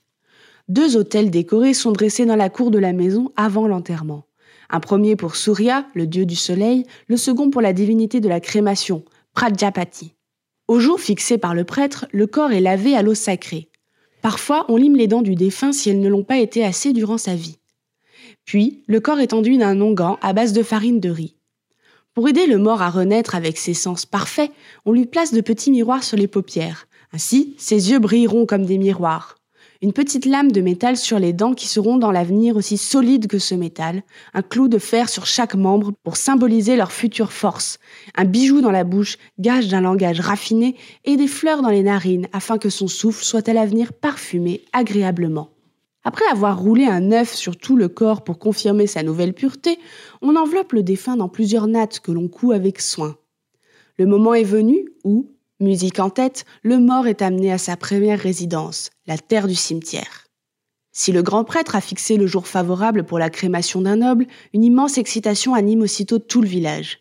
Deux 0.66 0.96
autels 0.96 1.30
décorés 1.30 1.74
sont 1.74 1.92
dressés 1.92 2.26
dans 2.26 2.34
la 2.34 2.50
cour 2.50 2.72
de 2.72 2.80
la 2.80 2.92
maison 2.92 3.30
avant 3.36 3.68
l'enterrement. 3.68 4.24
Un 4.68 4.80
premier 4.80 5.14
pour 5.14 5.36
Surya, 5.36 5.86
le 5.94 6.08
dieu 6.08 6.26
du 6.26 6.34
soleil, 6.34 6.86
le 7.06 7.16
second 7.16 7.50
pour 7.50 7.62
la 7.62 7.72
divinité 7.72 8.18
de 8.18 8.28
la 8.28 8.40
crémation, 8.40 9.04
Prajapati. 9.34 10.14
Au 10.66 10.80
jour 10.80 10.98
fixé 10.98 11.38
par 11.38 11.54
le 11.54 11.62
prêtre, 11.62 12.06
le 12.10 12.26
corps 12.26 12.50
est 12.50 12.60
lavé 12.60 12.96
à 12.96 13.02
l'eau 13.02 13.14
sacrée. 13.14 13.68
Parfois, 14.22 14.66
on 14.68 14.76
lime 14.76 14.96
les 14.96 15.06
dents 15.06 15.22
du 15.22 15.36
défunt 15.36 15.70
si 15.70 15.88
elles 15.88 16.00
ne 16.00 16.08
l'ont 16.08 16.24
pas 16.24 16.38
été 16.38 16.64
assez 16.64 16.92
durant 16.92 17.16
sa 17.16 17.36
vie. 17.36 17.57
Puis, 18.48 18.82
le 18.86 18.98
corps 18.98 19.20
est 19.20 19.34
enduit 19.34 19.58
d'un 19.58 19.78
onguent 19.82 20.16
à 20.22 20.32
base 20.32 20.54
de 20.54 20.62
farine 20.62 21.00
de 21.00 21.10
riz. 21.10 21.36
Pour 22.14 22.30
aider 22.30 22.46
le 22.46 22.56
mort 22.56 22.80
à 22.80 22.88
renaître 22.88 23.34
avec 23.34 23.58
ses 23.58 23.74
sens 23.74 24.06
parfaits, 24.06 24.50
on 24.86 24.92
lui 24.92 25.04
place 25.04 25.34
de 25.34 25.42
petits 25.42 25.70
miroirs 25.70 26.02
sur 26.02 26.16
les 26.16 26.28
paupières. 26.28 26.88
Ainsi, 27.12 27.54
ses 27.58 27.90
yeux 27.90 27.98
brilleront 27.98 28.46
comme 28.46 28.64
des 28.64 28.78
miroirs. 28.78 29.36
Une 29.82 29.92
petite 29.92 30.24
lame 30.24 30.50
de 30.50 30.62
métal 30.62 30.96
sur 30.96 31.18
les 31.18 31.34
dents 31.34 31.52
qui 31.52 31.68
seront 31.68 31.98
dans 31.98 32.10
l'avenir 32.10 32.56
aussi 32.56 32.78
solides 32.78 33.26
que 33.26 33.38
ce 33.38 33.54
métal, 33.54 34.02
un 34.32 34.40
clou 34.40 34.68
de 34.68 34.78
fer 34.78 35.10
sur 35.10 35.26
chaque 35.26 35.54
membre 35.54 35.92
pour 36.02 36.16
symboliser 36.16 36.76
leur 36.76 36.90
future 36.90 37.32
force, 37.32 37.78
un 38.16 38.24
bijou 38.24 38.62
dans 38.62 38.70
la 38.70 38.84
bouche, 38.84 39.18
gage 39.38 39.68
d'un 39.68 39.82
langage 39.82 40.20
raffiné, 40.20 40.74
et 41.04 41.18
des 41.18 41.28
fleurs 41.28 41.60
dans 41.60 41.68
les 41.68 41.82
narines 41.82 42.28
afin 42.32 42.56
que 42.56 42.70
son 42.70 42.88
souffle 42.88 43.24
soit 43.24 43.46
à 43.46 43.52
l'avenir 43.52 43.92
parfumé 43.92 44.62
agréablement. 44.72 45.50
Après 46.08 46.24
avoir 46.32 46.58
roulé 46.58 46.86
un 46.86 47.12
œuf 47.12 47.34
sur 47.34 47.58
tout 47.58 47.76
le 47.76 47.86
corps 47.86 48.24
pour 48.24 48.38
confirmer 48.38 48.86
sa 48.86 49.02
nouvelle 49.02 49.34
pureté, 49.34 49.78
on 50.22 50.36
enveloppe 50.36 50.72
le 50.72 50.82
défunt 50.82 51.18
dans 51.18 51.28
plusieurs 51.28 51.66
nattes 51.66 52.00
que 52.00 52.10
l'on 52.10 52.28
coud 52.28 52.54
avec 52.54 52.80
soin. 52.80 53.18
Le 53.98 54.06
moment 54.06 54.32
est 54.32 54.42
venu 54.42 54.88
où, 55.04 55.30
musique 55.60 56.00
en 56.00 56.08
tête, 56.08 56.46
le 56.62 56.78
mort 56.78 57.08
est 57.08 57.20
amené 57.20 57.52
à 57.52 57.58
sa 57.58 57.76
première 57.76 58.18
résidence, 58.18 58.88
la 59.06 59.18
terre 59.18 59.46
du 59.48 59.54
cimetière. 59.54 60.24
Si 60.92 61.12
le 61.12 61.22
grand 61.22 61.44
prêtre 61.44 61.76
a 61.76 61.82
fixé 61.82 62.16
le 62.16 62.26
jour 62.26 62.46
favorable 62.46 63.04
pour 63.04 63.18
la 63.18 63.28
crémation 63.28 63.82
d'un 63.82 63.96
noble, 63.96 64.28
une 64.54 64.64
immense 64.64 64.96
excitation 64.96 65.52
anime 65.52 65.82
aussitôt 65.82 66.18
tout 66.18 66.40
le 66.40 66.48
village. 66.48 67.00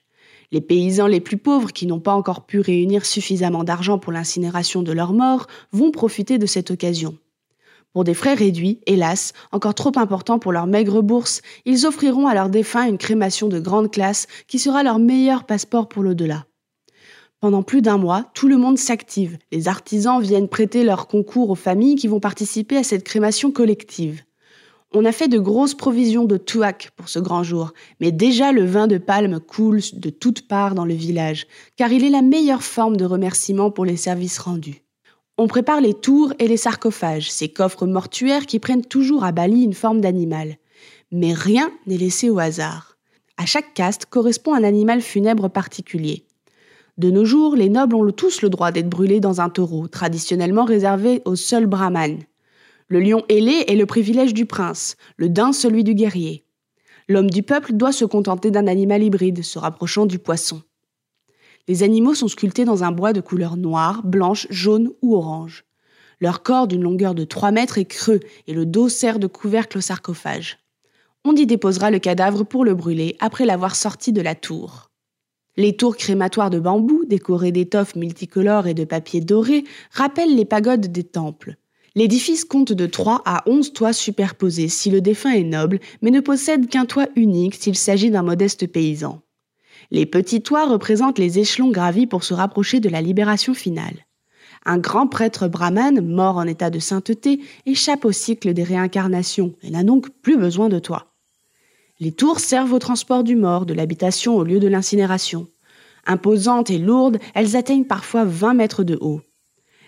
Les 0.52 0.60
paysans 0.60 1.08
les 1.08 1.22
plus 1.22 1.38
pauvres 1.38 1.72
qui 1.72 1.88
n'ont 1.88 2.02
pas 2.02 2.14
encore 2.14 2.46
pu 2.46 2.60
réunir 2.60 3.06
suffisamment 3.06 3.64
d'argent 3.64 4.00
pour 4.00 4.12
l'incinération 4.12 4.84
de 4.84 4.92
leurs 4.92 5.14
morts 5.14 5.48
vont 5.72 5.92
profiter 5.92 6.38
de 6.38 6.46
cette 6.46 6.72
occasion. 6.72 7.18
Pour 7.98 8.04
des 8.04 8.14
frais 8.14 8.36
réduits, 8.36 8.80
hélas, 8.86 9.34
encore 9.52 9.74
trop 9.74 9.92
importants 9.96 10.38
pour 10.38 10.52
leur 10.52 10.68
maigre 10.68 11.02
bourse, 11.02 11.42
ils 11.66 11.88
offriront 11.88 12.28
à 12.28 12.36
leurs 12.36 12.50
défunts 12.50 12.88
une 12.88 13.00
crémation 13.00 13.48
de 13.48 13.60
grande 13.60 13.90
classe 13.90 14.28
qui 14.48 14.60
sera 14.60 14.84
leur 14.84 15.00
meilleur 15.00 15.46
passeport 15.46 15.90
pour 15.90 16.04
l'au-delà. 16.04 16.46
Pendant 17.40 17.64
plus 17.64 17.82
d'un 17.82 17.98
mois, 17.98 18.30
tout 18.36 18.48
le 18.48 18.58
monde 18.58 18.78
s'active. 18.78 19.40
Les 19.52 19.68
artisans 19.68 20.22
viennent 20.22 20.48
prêter 20.48 20.84
leur 20.84 21.08
concours 21.08 21.50
aux 21.50 21.56
familles 21.56 21.96
qui 21.96 22.08
vont 22.08 22.20
participer 22.20 22.78
à 22.78 22.84
cette 22.84 23.04
crémation 23.04 23.50
collective. 23.50 24.22
On 24.94 25.04
a 25.04 25.12
fait 25.12 25.28
de 25.28 25.40
grosses 25.40 25.74
provisions 25.74 26.26
de 26.26 26.38
tuak 26.38 26.92
pour 26.98 27.10
ce 27.10 27.18
grand 27.18 27.42
jour, 27.42 27.74
mais 28.00 28.12
déjà 28.12 28.52
le 28.52 28.64
vin 28.64 28.86
de 28.86 29.00
palme 29.00 29.40
coule 29.40 29.82
de 29.94 30.12
toutes 30.12 30.48
parts 30.48 30.76
dans 30.76 30.86
le 30.86 30.94
village, 30.94 31.48
car 31.78 31.92
il 31.92 32.04
est 32.04 32.12
la 32.12 32.22
meilleure 32.22 32.62
forme 32.62 32.96
de 32.96 33.06
remerciement 33.06 33.72
pour 33.72 33.86
les 33.86 33.98
services 33.98 34.38
rendus. 34.38 34.87
On 35.40 35.48
prépare 35.48 35.82
les 35.82 35.94
tours 35.94 36.34
et 36.40 36.48
les 36.48 36.58
sarcophages, 36.58 37.32
ces 37.32 37.48
coffres 37.48 37.86
mortuaires 37.86 38.48
qui 38.48 38.58
prennent 38.58 38.86
toujours 38.86 39.24
à 39.24 39.32
Bali 39.32 39.62
une 39.62 39.76
forme 39.76 40.02
d'animal. 40.02 40.58
Mais 41.12 41.32
rien 41.32 41.72
n'est 41.86 41.98
laissé 41.98 42.32
au 42.32 42.40
hasard. 42.40 42.98
À 43.38 43.46
chaque 43.46 43.76
caste 43.76 44.08
correspond 44.08 44.56
un 44.56 44.64
animal 44.64 45.00
funèbre 45.00 45.48
particulier. 45.48 46.26
De 46.98 47.12
nos 47.12 47.24
jours, 47.24 47.56
les 47.56 47.70
nobles 47.70 47.96
ont 47.96 48.12
tous 48.12 48.42
le 48.42 48.50
droit 48.50 48.72
d'être 48.72 48.90
brûlés 48.90 49.20
dans 49.20 49.40
un 49.40 49.50
taureau, 49.50 49.88
traditionnellement 49.88 50.66
réservé 50.66 51.22
aux 51.26 51.36
seuls 51.36 51.68
brahmanes. 51.68 52.24
Le 52.88 53.00
lion 53.00 53.24
ailé 53.30 53.64
est 53.68 53.76
le 53.76 53.86
privilège 53.86 54.34
du 54.34 54.48
prince, 54.48 54.96
le 55.18 55.30
daim 55.30 55.54
celui 55.54 55.84
du 55.84 55.94
guerrier. 55.94 56.46
L'homme 57.08 57.30
du 57.30 57.44
peuple 57.44 57.74
doit 57.74 57.92
se 57.92 58.06
contenter 58.06 58.50
d'un 58.50 58.66
animal 58.66 59.04
hybride, 59.04 59.44
se 59.44 59.60
rapprochant 59.60 60.08
du 60.08 60.18
poisson. 60.18 60.64
Les 61.68 61.84
animaux 61.84 62.16
sont 62.16 62.28
sculptés 62.28 62.64
dans 62.64 62.84
un 62.84 62.92
bois 62.92 63.12
de 63.12 63.22
couleur 63.22 63.58
noire, 63.58 64.02
blanche, 64.04 64.48
jaune 64.50 64.92
ou 65.02 65.16
orange. 65.16 65.66
Leur 66.20 66.42
corps 66.42 66.68
d'une 66.68 66.82
longueur 66.82 67.14
de 67.14 67.26
3 67.26 67.52
mètres 67.52 67.78
est 67.78 67.86
creux 67.86 68.22
et 68.48 68.54
le 68.54 68.66
dos 68.66 68.90
sert 68.90 69.20
de 69.20 69.28
couvercle 69.28 69.78
au 69.78 69.82
sarcophage. 69.82 70.60
On 71.26 71.36
y 71.36 71.46
déposera 71.46 71.92
le 71.92 72.00
cadavre 72.00 72.44
pour 72.44 72.64
le 72.64 72.74
brûler 72.74 73.18
après 73.20 73.46
l'avoir 73.46 73.76
sorti 73.76 74.14
de 74.14 74.22
la 74.22 74.34
tour. 74.34 74.92
Les 75.58 75.76
tours 75.76 75.98
crématoires 75.98 76.50
de 76.50 76.60
bambou, 76.60 77.04
décorées 77.06 77.52
d'étoffes 77.52 77.96
multicolores 77.96 78.68
et 78.68 78.74
de 78.74 78.86
papier 78.86 79.22
doré, 79.22 79.66
rappellent 79.92 80.36
les 80.36 80.46
pagodes 80.46 80.88
des 80.88 81.04
temples. 81.04 81.58
L'édifice 81.96 82.46
compte 82.46 82.74
de 82.74 82.86
3 82.86 83.24
à 83.26 83.44
11 83.50 83.74
toits 83.74 83.92
superposés 83.92 84.70
si 84.70 84.92
le 84.92 85.02
défunt 85.02 85.32
est 85.32 85.44
noble, 85.44 85.80
mais 86.02 86.12
ne 86.12 86.20
possède 86.20 86.70
qu'un 86.70 86.86
toit 86.86 87.08
unique 87.16 87.56
s'il 87.56 87.76
s'agit 87.76 88.12
d'un 88.12 88.22
modeste 88.22 88.68
paysan. 88.68 89.22
Les 89.92 90.06
petits 90.06 90.42
toits 90.42 90.68
représentent 90.68 91.20
les 91.20 91.40
échelons 91.40 91.72
gravis 91.72 92.08
pour 92.08 92.24
se 92.24 92.34
rapprocher 92.34 92.80
de 92.80 92.90
la 92.90 93.02
libération 93.02 93.54
finale. 93.54 94.06
Un 94.66 94.78
grand 94.80 95.08
prêtre 95.08 95.48
brahmane, 95.48 96.02
mort 96.02 96.38
en 96.38 96.46
état 96.46 96.70
de 96.70 96.80
sainteté, 96.80 97.40
échappe 97.66 98.06
au 98.06 98.12
cycle 98.12 98.54
des 98.54 98.64
réincarnations 98.64 99.54
et 99.62 99.70
n'a 99.70 99.84
donc 99.84 100.10
plus 100.22 100.38
besoin 100.38 100.68
de 100.68 100.80
toit. 100.80 101.14
Les 102.00 102.12
tours 102.12 102.40
servent 102.40 102.74
au 102.74 102.80
transport 102.80 103.24
du 103.24 103.36
mort 103.36 103.66
de 103.66 103.74
l'habitation 103.74 104.36
au 104.36 104.44
lieu 104.44 104.60
de 104.60 104.68
l'incinération. 104.68 105.48
Imposantes 106.06 106.70
et 106.70 106.78
lourdes, 106.78 107.18
elles 107.34 107.56
atteignent 107.56 107.86
parfois 107.86 108.24
20 108.24 108.54
mètres 108.54 108.84
de 108.84 108.98
haut. 109.02 109.22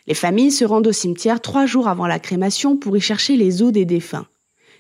Les 0.08 0.15
familles 0.15 0.51
se 0.51 0.65
rendent 0.65 0.88
au 0.88 0.91
cimetière 0.91 1.39
trois 1.39 1.65
jours 1.65 1.88
avant 1.88 2.08
la 2.08 2.19
crémation 2.19 2.77
pour 2.77 2.98
y 2.98 3.01
chercher 3.01 3.38
les 3.38 3.62
os 3.62 3.72
des 3.72 3.86
défunts. 3.86 4.25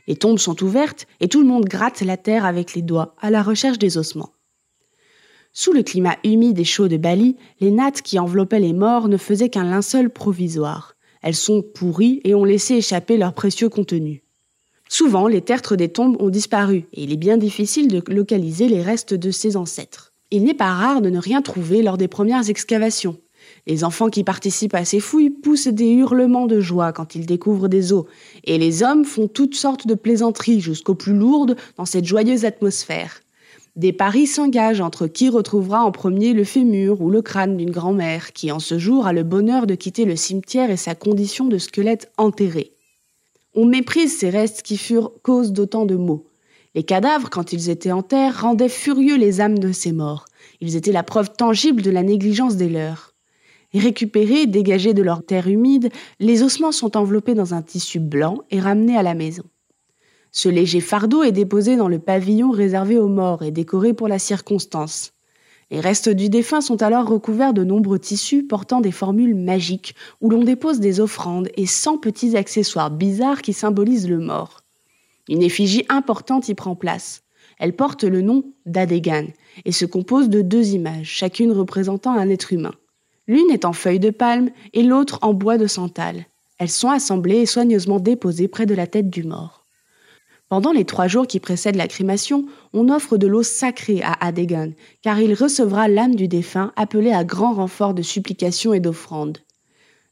Les 0.07 0.15
tombes 0.15 0.39
sont 0.39 0.63
ouvertes 0.63 1.05
et 1.19 1.27
tout 1.27 1.41
le 1.41 1.47
monde 1.47 1.65
gratte 1.65 2.01
la 2.01 2.17
terre 2.17 2.45
avec 2.45 2.73
les 2.73 2.81
doigts 2.81 3.15
à 3.21 3.29
la 3.29 3.43
recherche 3.43 3.77
des 3.77 3.97
ossements. 3.97 4.31
Sous 5.51 5.73
le 5.73 5.83
climat 5.83 6.15
humide 6.23 6.59
et 6.59 6.63
chaud 6.63 6.87
de 6.87 6.97
Bali, 6.97 7.35
les 7.59 7.71
nattes 7.71 8.01
qui 8.01 8.19
enveloppaient 8.19 8.59
les 8.59 8.73
morts 8.73 9.07
ne 9.07 9.17
faisaient 9.17 9.49
qu'un 9.49 9.63
linceul 9.63 10.09
provisoire. 10.09 10.95
Elles 11.21 11.35
sont 11.35 11.61
pourries 11.61 12.21
et 12.23 12.35
ont 12.35 12.45
laissé 12.45 12.75
échapper 12.75 13.17
leur 13.17 13.33
précieux 13.33 13.69
contenu. 13.69 14.23
Souvent, 14.87 15.27
les 15.27 15.41
tertres 15.41 15.75
des 15.75 15.89
tombes 15.89 16.17
ont 16.19 16.29
disparu 16.29 16.85
et 16.93 17.03
il 17.03 17.11
est 17.11 17.17
bien 17.17 17.37
difficile 17.37 17.87
de 17.87 18.01
localiser 18.11 18.67
les 18.67 18.81
restes 18.81 19.13
de 19.13 19.31
ses 19.31 19.57
ancêtres. 19.57 20.13
Il 20.31 20.43
n'est 20.43 20.53
pas 20.53 20.73
rare 20.73 21.01
de 21.01 21.09
ne 21.09 21.19
rien 21.19 21.41
trouver 21.41 21.81
lors 21.81 21.97
des 21.97 22.07
premières 22.07 22.49
excavations. 22.49 23.17
Les 23.67 23.83
enfants 23.83 24.09
qui 24.09 24.23
participent 24.23 24.75
à 24.75 24.85
ces 24.85 24.99
fouilles 24.99 25.29
poussent 25.29 25.67
des 25.67 25.89
hurlements 25.89 26.47
de 26.47 26.59
joie 26.59 26.93
quand 26.93 27.15
ils 27.15 27.25
découvrent 27.25 27.67
des 27.67 27.93
os, 27.93 28.05
et 28.43 28.57
les 28.57 28.83
hommes 28.83 29.05
font 29.05 29.27
toutes 29.27 29.55
sortes 29.55 29.87
de 29.87 29.95
plaisanteries 29.95 30.59
jusqu'aux 30.59 30.95
plus 30.95 31.13
lourdes 31.13 31.55
dans 31.77 31.85
cette 31.85 32.05
joyeuse 32.05 32.45
atmosphère. 32.45 33.21
Des 33.79 33.93
paris 33.93 34.27
s'engagent 34.27 34.81
entre 34.81 35.07
qui 35.07 35.29
retrouvera 35.29 35.85
en 35.85 35.93
premier 35.93 36.33
le 36.33 36.43
fémur 36.43 36.99
ou 36.99 37.09
le 37.09 37.21
crâne 37.21 37.55
d'une 37.55 37.71
grand-mère 37.71 38.33
qui 38.33 38.51
en 38.51 38.59
ce 38.59 38.77
jour 38.77 39.07
a 39.07 39.13
le 39.13 39.23
bonheur 39.23 39.67
de 39.67 39.75
quitter 39.75 40.03
le 40.03 40.17
cimetière 40.17 40.69
et 40.69 40.75
sa 40.75 40.95
condition 40.95 41.45
de 41.45 41.57
squelette 41.57 42.11
enterré. 42.17 42.73
On 43.55 43.65
méprise 43.65 44.17
ces 44.17 44.29
restes 44.29 44.63
qui 44.63 44.75
furent 44.75 45.13
cause 45.23 45.53
d'autant 45.53 45.85
de 45.85 45.95
maux. 45.95 46.25
Les 46.75 46.83
cadavres, 46.83 47.29
quand 47.29 47.53
ils 47.53 47.69
étaient 47.69 47.93
en 47.93 48.01
terre, 48.01 48.41
rendaient 48.41 48.67
furieux 48.67 49.15
les 49.15 49.39
âmes 49.39 49.59
de 49.59 49.71
ces 49.71 49.93
morts. 49.93 50.25
Ils 50.59 50.75
étaient 50.75 50.91
la 50.91 51.03
preuve 51.03 51.31
tangible 51.31 51.81
de 51.81 51.89
la 51.89 52.03
négligence 52.03 52.57
des 52.57 52.67
leurs. 52.67 53.13
Récupérés, 53.73 54.45
dégagés 54.45 54.93
de 54.93 55.03
leur 55.03 55.23
terre 55.23 55.47
humide, 55.47 55.89
les 56.19 56.43
ossements 56.43 56.73
sont 56.73 56.97
enveloppés 56.97 57.33
dans 57.33 57.53
un 57.53 57.61
tissu 57.61 57.99
blanc 57.99 58.39
et 58.51 58.59
ramenés 58.59 58.97
à 58.97 59.03
la 59.03 59.13
maison. 59.13 59.43
Ce 60.31 60.49
léger 60.49 60.81
fardeau 60.81 61.23
est 61.23 61.31
déposé 61.31 61.75
dans 61.75 61.87
le 61.87 61.99
pavillon 61.99 62.51
réservé 62.51 62.97
aux 62.97 63.07
morts 63.07 63.43
et 63.43 63.51
décoré 63.51 63.93
pour 63.93 64.07
la 64.07 64.19
circonstance. 64.19 65.13
Les 65.71 65.79
restes 65.79 66.09
du 66.09 66.29
défunt 66.29 66.61
sont 66.61 66.81
alors 66.81 67.07
recouverts 67.07 67.53
de 67.53 67.63
nombreux 67.63 67.99
tissus 67.99 68.43
portant 68.43 68.81
des 68.81 68.91
formules 68.91 69.35
magiques 69.35 69.95
où 70.19 70.29
l'on 70.29 70.43
dépose 70.43 70.79
des 70.79 70.99
offrandes 70.99 71.49
et 71.57 71.67
cent 71.67 71.97
petits 71.97 72.35
accessoires 72.35 72.89
bizarres 72.89 73.41
qui 73.41 73.53
symbolisent 73.53 74.09
le 74.09 74.19
mort. 74.19 74.61
Une 75.27 75.43
effigie 75.43 75.85
importante 75.89 76.49
y 76.49 76.55
prend 76.55 76.75
place. 76.75 77.21
Elle 77.59 77.75
porte 77.75 78.03
le 78.03 78.21
nom 78.21 78.45
d'Adegan 78.65 79.27
et 79.65 79.71
se 79.71 79.85
compose 79.85 80.29
de 80.29 80.41
deux 80.41 80.69
images, 80.69 81.07
chacune 81.07 81.51
représentant 81.51 82.13
un 82.13 82.29
être 82.29 82.53
humain. 82.53 82.73
L'une 83.27 83.51
est 83.51 83.65
en 83.65 83.73
feuille 83.73 83.99
de 83.99 84.09
palme 84.09 84.49
et 84.73 84.81
l'autre 84.81 85.19
en 85.21 85.33
bois 85.33 85.59
de 85.59 85.67
santal. 85.67 86.25
Elles 86.57 86.69
sont 86.69 86.89
assemblées 86.89 87.41
et 87.41 87.45
soigneusement 87.45 87.99
déposées 87.99 88.47
près 88.47 88.65
de 88.65 88.73
la 88.73 88.87
tête 88.87 89.09
du 89.09 89.23
mort. 89.23 89.58
Pendant 90.49 90.71
les 90.71 90.83
trois 90.83 91.07
jours 91.07 91.27
qui 91.27 91.39
précèdent 91.39 91.75
la 91.75 91.87
crémation, 91.87 92.45
on 92.73 92.89
offre 92.89 93.17
de 93.17 93.27
l'eau 93.27 93.43
sacrée 93.43 94.01
à 94.01 94.13
Adegan, 94.13 94.71
car 95.03 95.21
il 95.21 95.35
recevra 95.35 95.87
l'âme 95.87 96.15
du 96.15 96.27
défunt 96.27 96.73
appelée 96.75 97.11
à 97.11 97.23
grand 97.23 97.53
renfort 97.53 97.93
de 97.93 98.01
supplications 98.01 98.73
et 98.73 98.79
d'offrandes. 98.79 99.37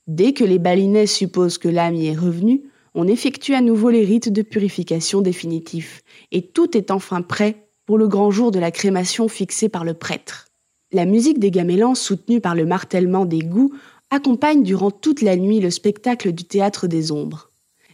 Dès 0.06 0.34
que 0.34 0.44
les 0.44 0.60
balinais 0.60 1.08
supposent 1.08 1.58
que 1.58 1.68
l'âme 1.68 1.96
y 1.96 2.08
est 2.08 2.16
revenue, 2.16 2.62
on 2.94 3.08
effectue 3.08 3.56
à 3.56 3.62
nouveau 3.62 3.90
les 3.90 4.06
rites 4.06 4.32
de 4.32 4.44
purification 4.44 5.22
définitifs, 5.22 6.04
et 6.32 6.44
tout 6.44 6.78
est 6.78 6.92
enfin 6.92 7.24
prêt 7.24 7.68
pour 7.88 7.98
le 7.98 8.08
grand 8.08 8.30
jour 8.30 8.52
de 8.52 8.60
la 8.60 8.70
crémation 8.70 9.28
fixé 9.28 9.70
par 9.70 9.84
le 9.84 9.96
prêtre. 9.96 10.46
La 10.92 11.06
musique 11.06 11.40
des 11.40 11.52
gamellans, 11.52 11.96
soutenue 11.96 12.42
par 12.42 12.54
le 12.54 12.66
martèlement 12.66 13.26
des 13.26 13.40
goûts, 13.40 13.74
accompagne 14.12 14.62
durant 14.62 14.92
toute 14.92 15.22
la 15.22 15.36
nuit 15.36 15.60
le 15.60 15.72
spectacle 15.72 16.32
du 16.32 16.44
théâtre 16.44 16.88
des 16.88 17.12
ombres. 17.12 17.47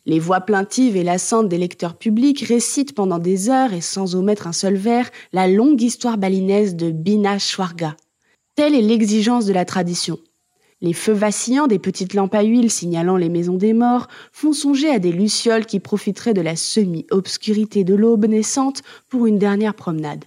Les 0.06 0.20
voix 0.20 0.42
plaintives 0.42 0.98
et 0.98 1.04
lassantes 1.04 1.48
des 1.48 1.58
lecteurs 1.58 1.96
publics 1.96 2.42
récitent 2.42 2.94
pendant 2.94 3.20
des 3.20 3.50
heures 3.50 3.72
et 3.72 3.80
sans 3.80 4.16
omettre 4.16 4.48
un 4.48 4.52
seul 4.52 4.76
vers 4.76 5.10
la 5.32 5.48
longue 5.48 5.82
histoire 5.82 6.18
balinaise 6.18 6.76
de 6.76 6.92
Bina 6.92 7.40
Schwarga. 7.40 7.96
Telle 8.56 8.76
est 8.76 8.82
l'exigence 8.82 9.46
de 9.46 9.54
la 9.54 9.64
tradition. 9.64 10.20
Les 10.82 10.92
feux 10.92 11.14
vacillants 11.14 11.68
des 11.68 11.80
petites 11.80 12.14
lampes 12.14 12.36
à 12.36 12.44
huile 12.44 12.70
signalant 12.70 13.16
les 13.16 13.30
maisons 13.30 13.56
des 13.56 13.72
morts 13.72 14.10
font 14.34 14.52
songer 14.52 14.90
à 14.90 15.00
des 15.00 15.14
lucioles 15.14 15.66
qui 15.66 15.80
profiteraient 15.80 16.34
de 16.34 16.42
la 16.42 16.58
semi-obscurité 16.58 17.86
de 17.86 17.96
l'aube 17.96 18.26
naissante 18.26 18.84
pour 19.08 19.26
une 19.26 19.40
dernière 19.40 19.74
promenade. 19.74 20.26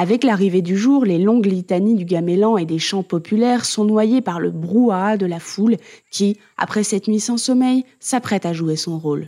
Avec 0.00 0.22
l'arrivée 0.22 0.62
du 0.62 0.76
jour, 0.76 1.04
les 1.04 1.18
longues 1.18 1.46
litanies 1.46 1.96
du 1.96 2.04
gamelan 2.04 2.56
et 2.56 2.66
des 2.66 2.78
chants 2.78 3.02
populaires 3.02 3.64
sont 3.64 3.84
noyées 3.84 4.20
par 4.20 4.38
le 4.38 4.52
brouhaha 4.52 5.16
de 5.16 5.26
la 5.26 5.40
foule 5.40 5.76
qui, 6.12 6.36
après 6.56 6.84
cette 6.84 7.08
nuit 7.08 7.18
sans 7.18 7.36
sommeil, 7.36 7.84
s'apprête 7.98 8.46
à 8.46 8.52
jouer 8.52 8.76
son 8.76 8.96
rôle. 8.96 9.26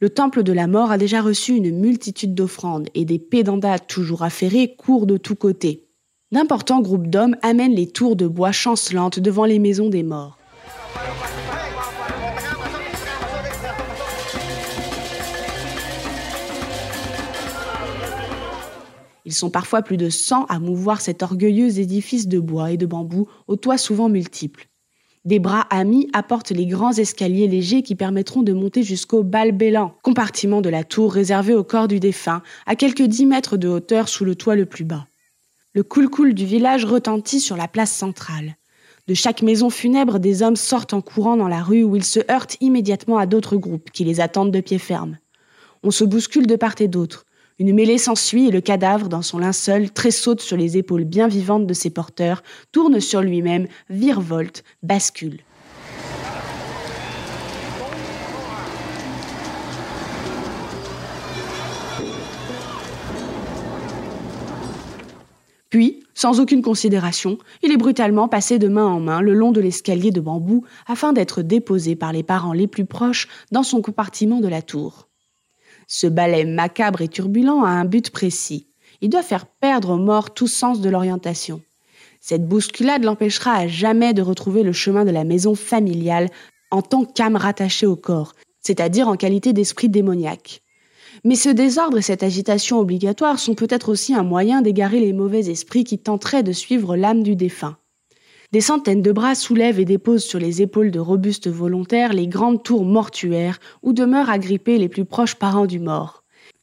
Le 0.00 0.08
temple 0.08 0.44
de 0.44 0.52
la 0.54 0.66
mort 0.66 0.92
a 0.92 0.96
déjà 0.96 1.20
reçu 1.20 1.54
une 1.54 1.78
multitude 1.78 2.34
d'offrandes 2.34 2.88
et 2.94 3.04
des 3.04 3.18
pédandats 3.18 3.78
toujours 3.78 4.22
affairés 4.22 4.76
courent 4.78 5.04
de 5.04 5.18
tous 5.18 5.36
côtés. 5.36 5.90
D'importants 6.32 6.80
groupes 6.80 7.08
d'hommes 7.08 7.36
amènent 7.42 7.74
les 7.74 7.86
tours 7.86 8.16
de 8.16 8.26
bois 8.26 8.50
chancelantes 8.50 9.20
devant 9.20 9.44
les 9.44 9.58
maisons 9.58 9.90
des 9.90 10.04
morts. 10.04 10.38
Ils 19.24 19.32
sont 19.32 19.50
parfois 19.50 19.82
plus 19.82 19.96
de 19.96 20.10
100 20.10 20.46
à 20.46 20.58
mouvoir 20.58 21.00
cet 21.00 21.22
orgueilleux 21.22 21.78
édifice 21.78 22.28
de 22.28 22.40
bois 22.40 22.72
et 22.72 22.76
de 22.76 22.86
bambou 22.86 23.28
aux 23.46 23.56
toits 23.56 23.78
souvent 23.78 24.08
multiples. 24.08 24.68
Des 25.24 25.38
bras 25.38 25.68
amis 25.70 26.10
apportent 26.12 26.50
les 26.50 26.66
grands 26.66 26.92
escaliers 26.92 27.46
légers 27.46 27.82
qui 27.82 27.94
permettront 27.94 28.42
de 28.42 28.52
monter 28.52 28.82
jusqu'au 28.82 29.22
balbélan, 29.22 29.94
compartiment 30.02 30.60
de 30.60 30.68
la 30.68 30.82
tour 30.82 31.12
réservé 31.12 31.54
au 31.54 31.62
corps 31.62 31.86
du 31.86 32.00
défunt, 32.00 32.42
à 32.66 32.74
quelques 32.74 33.02
dix 33.02 33.24
mètres 33.24 33.56
de 33.56 33.68
hauteur 33.68 34.08
sous 34.08 34.24
le 34.24 34.34
toit 34.34 34.56
le 34.56 34.66
plus 34.66 34.84
bas. 34.84 35.06
Le 35.74 35.84
coul-coul 35.84 36.34
du 36.34 36.44
village 36.44 36.84
retentit 36.84 37.38
sur 37.38 37.56
la 37.56 37.68
place 37.68 37.92
centrale. 37.92 38.56
De 39.06 39.14
chaque 39.14 39.42
maison 39.42 39.70
funèbre, 39.70 40.18
des 40.18 40.42
hommes 40.42 40.56
sortent 40.56 40.92
en 40.92 41.00
courant 41.00 41.36
dans 41.36 41.48
la 41.48 41.62
rue 41.62 41.84
où 41.84 41.94
ils 41.94 42.04
se 42.04 42.20
heurtent 42.28 42.56
immédiatement 42.60 43.18
à 43.18 43.26
d'autres 43.26 43.56
groupes 43.56 43.90
qui 43.90 44.04
les 44.04 44.20
attendent 44.20 44.52
de 44.52 44.60
pied 44.60 44.78
ferme. 44.78 45.18
On 45.84 45.92
se 45.92 46.04
bouscule 46.04 46.46
de 46.48 46.56
part 46.56 46.74
et 46.80 46.88
d'autre. 46.88 47.26
Une 47.62 47.74
mêlée 47.74 47.96
s'ensuit 47.96 48.48
et 48.48 48.50
le 48.50 48.60
cadavre, 48.60 49.08
dans 49.08 49.22
son 49.22 49.38
linceul, 49.38 49.88
tressaute 49.92 50.40
sur 50.40 50.56
les 50.56 50.78
épaules 50.78 51.04
bien 51.04 51.28
vivantes 51.28 51.64
de 51.64 51.74
ses 51.74 51.90
porteurs, 51.90 52.42
tourne 52.72 52.98
sur 52.98 53.20
lui-même, 53.20 53.68
virevolte, 53.88 54.64
bascule. 54.82 55.38
Puis, 65.70 66.00
Sans 66.14 66.40
aucune 66.40 66.62
considération, 66.62 67.38
il 67.62 67.70
est 67.70 67.76
brutalement 67.76 68.26
passé 68.26 68.58
de 68.58 68.68
main 68.68 68.86
en 68.86 68.98
main 68.98 69.20
le 69.20 69.34
long 69.34 69.52
de 69.52 69.60
l'escalier 69.60 70.10
de 70.10 70.20
bambou 70.20 70.64
afin 70.88 71.12
d'être 71.12 71.42
déposé 71.42 71.94
par 71.94 72.12
les 72.12 72.24
parents 72.24 72.52
les 72.52 72.66
plus 72.66 72.86
proches 72.86 73.28
dans 73.52 73.62
son 73.62 73.80
compartiment 73.82 74.40
de 74.40 74.48
la 74.48 74.62
tour. 74.62 75.08
Ce 75.94 76.06
balai 76.06 76.46
macabre 76.46 77.02
et 77.02 77.08
turbulent 77.08 77.64
a 77.64 77.68
un 77.68 77.84
but 77.84 78.08
précis. 78.08 78.66
Il 79.02 79.10
doit 79.10 79.22
faire 79.22 79.44
perdre 79.44 79.90
aux 79.90 79.98
morts 79.98 80.32
tout 80.32 80.46
sens 80.46 80.80
de 80.80 80.88
l'orientation. 80.88 81.60
Cette 82.18 82.48
bousculade 82.48 83.04
l'empêchera 83.04 83.52
à 83.52 83.66
jamais 83.66 84.14
de 84.14 84.22
retrouver 84.22 84.62
le 84.62 84.72
chemin 84.72 85.04
de 85.04 85.10
la 85.10 85.24
maison 85.24 85.54
familiale 85.54 86.30
en 86.70 86.80
tant 86.80 87.04
qu'âme 87.04 87.36
rattachée 87.36 87.84
au 87.84 87.94
corps, 87.94 88.32
c'est-à-dire 88.62 89.06
en 89.06 89.16
qualité 89.16 89.52
d'esprit 89.52 89.90
démoniaque. 89.90 90.62
Mais 91.24 91.34
ce 91.34 91.50
désordre 91.50 91.98
et 91.98 92.02
cette 92.02 92.22
agitation 92.22 92.78
obligatoire 92.78 93.38
sont 93.38 93.54
peut-être 93.54 93.90
aussi 93.90 94.14
un 94.14 94.22
moyen 94.22 94.62
d'égarer 94.62 94.98
les 94.98 95.12
mauvais 95.12 95.50
esprits 95.50 95.84
qui 95.84 95.98
tenteraient 95.98 96.42
de 96.42 96.52
suivre 96.52 96.96
l'âme 96.96 97.22
du 97.22 97.36
défunt. 97.36 97.76
Des 98.52 98.60
centaines 98.60 99.02
de 99.02 99.12
bras 99.12 99.34
soulèvent 99.34 99.80
et 99.80 99.84
déposent 99.84 100.24
sur 100.24 100.38
les 100.38 100.62
épaules 100.62 100.90
de 100.90 101.00
robustes 101.00 101.48
volontaires 101.48 102.12
les 102.12 102.26
grandes 102.26 102.62
tours 102.62 102.84
mortuaires 102.84 103.58
où 103.82 103.92
demeurent 103.92 104.30
agrippés 104.30 104.78
les 104.78 104.88
plus 104.88 105.04
proches 105.04 105.36
parents 105.36 105.66
du 105.66 105.78
mort 105.78 106.22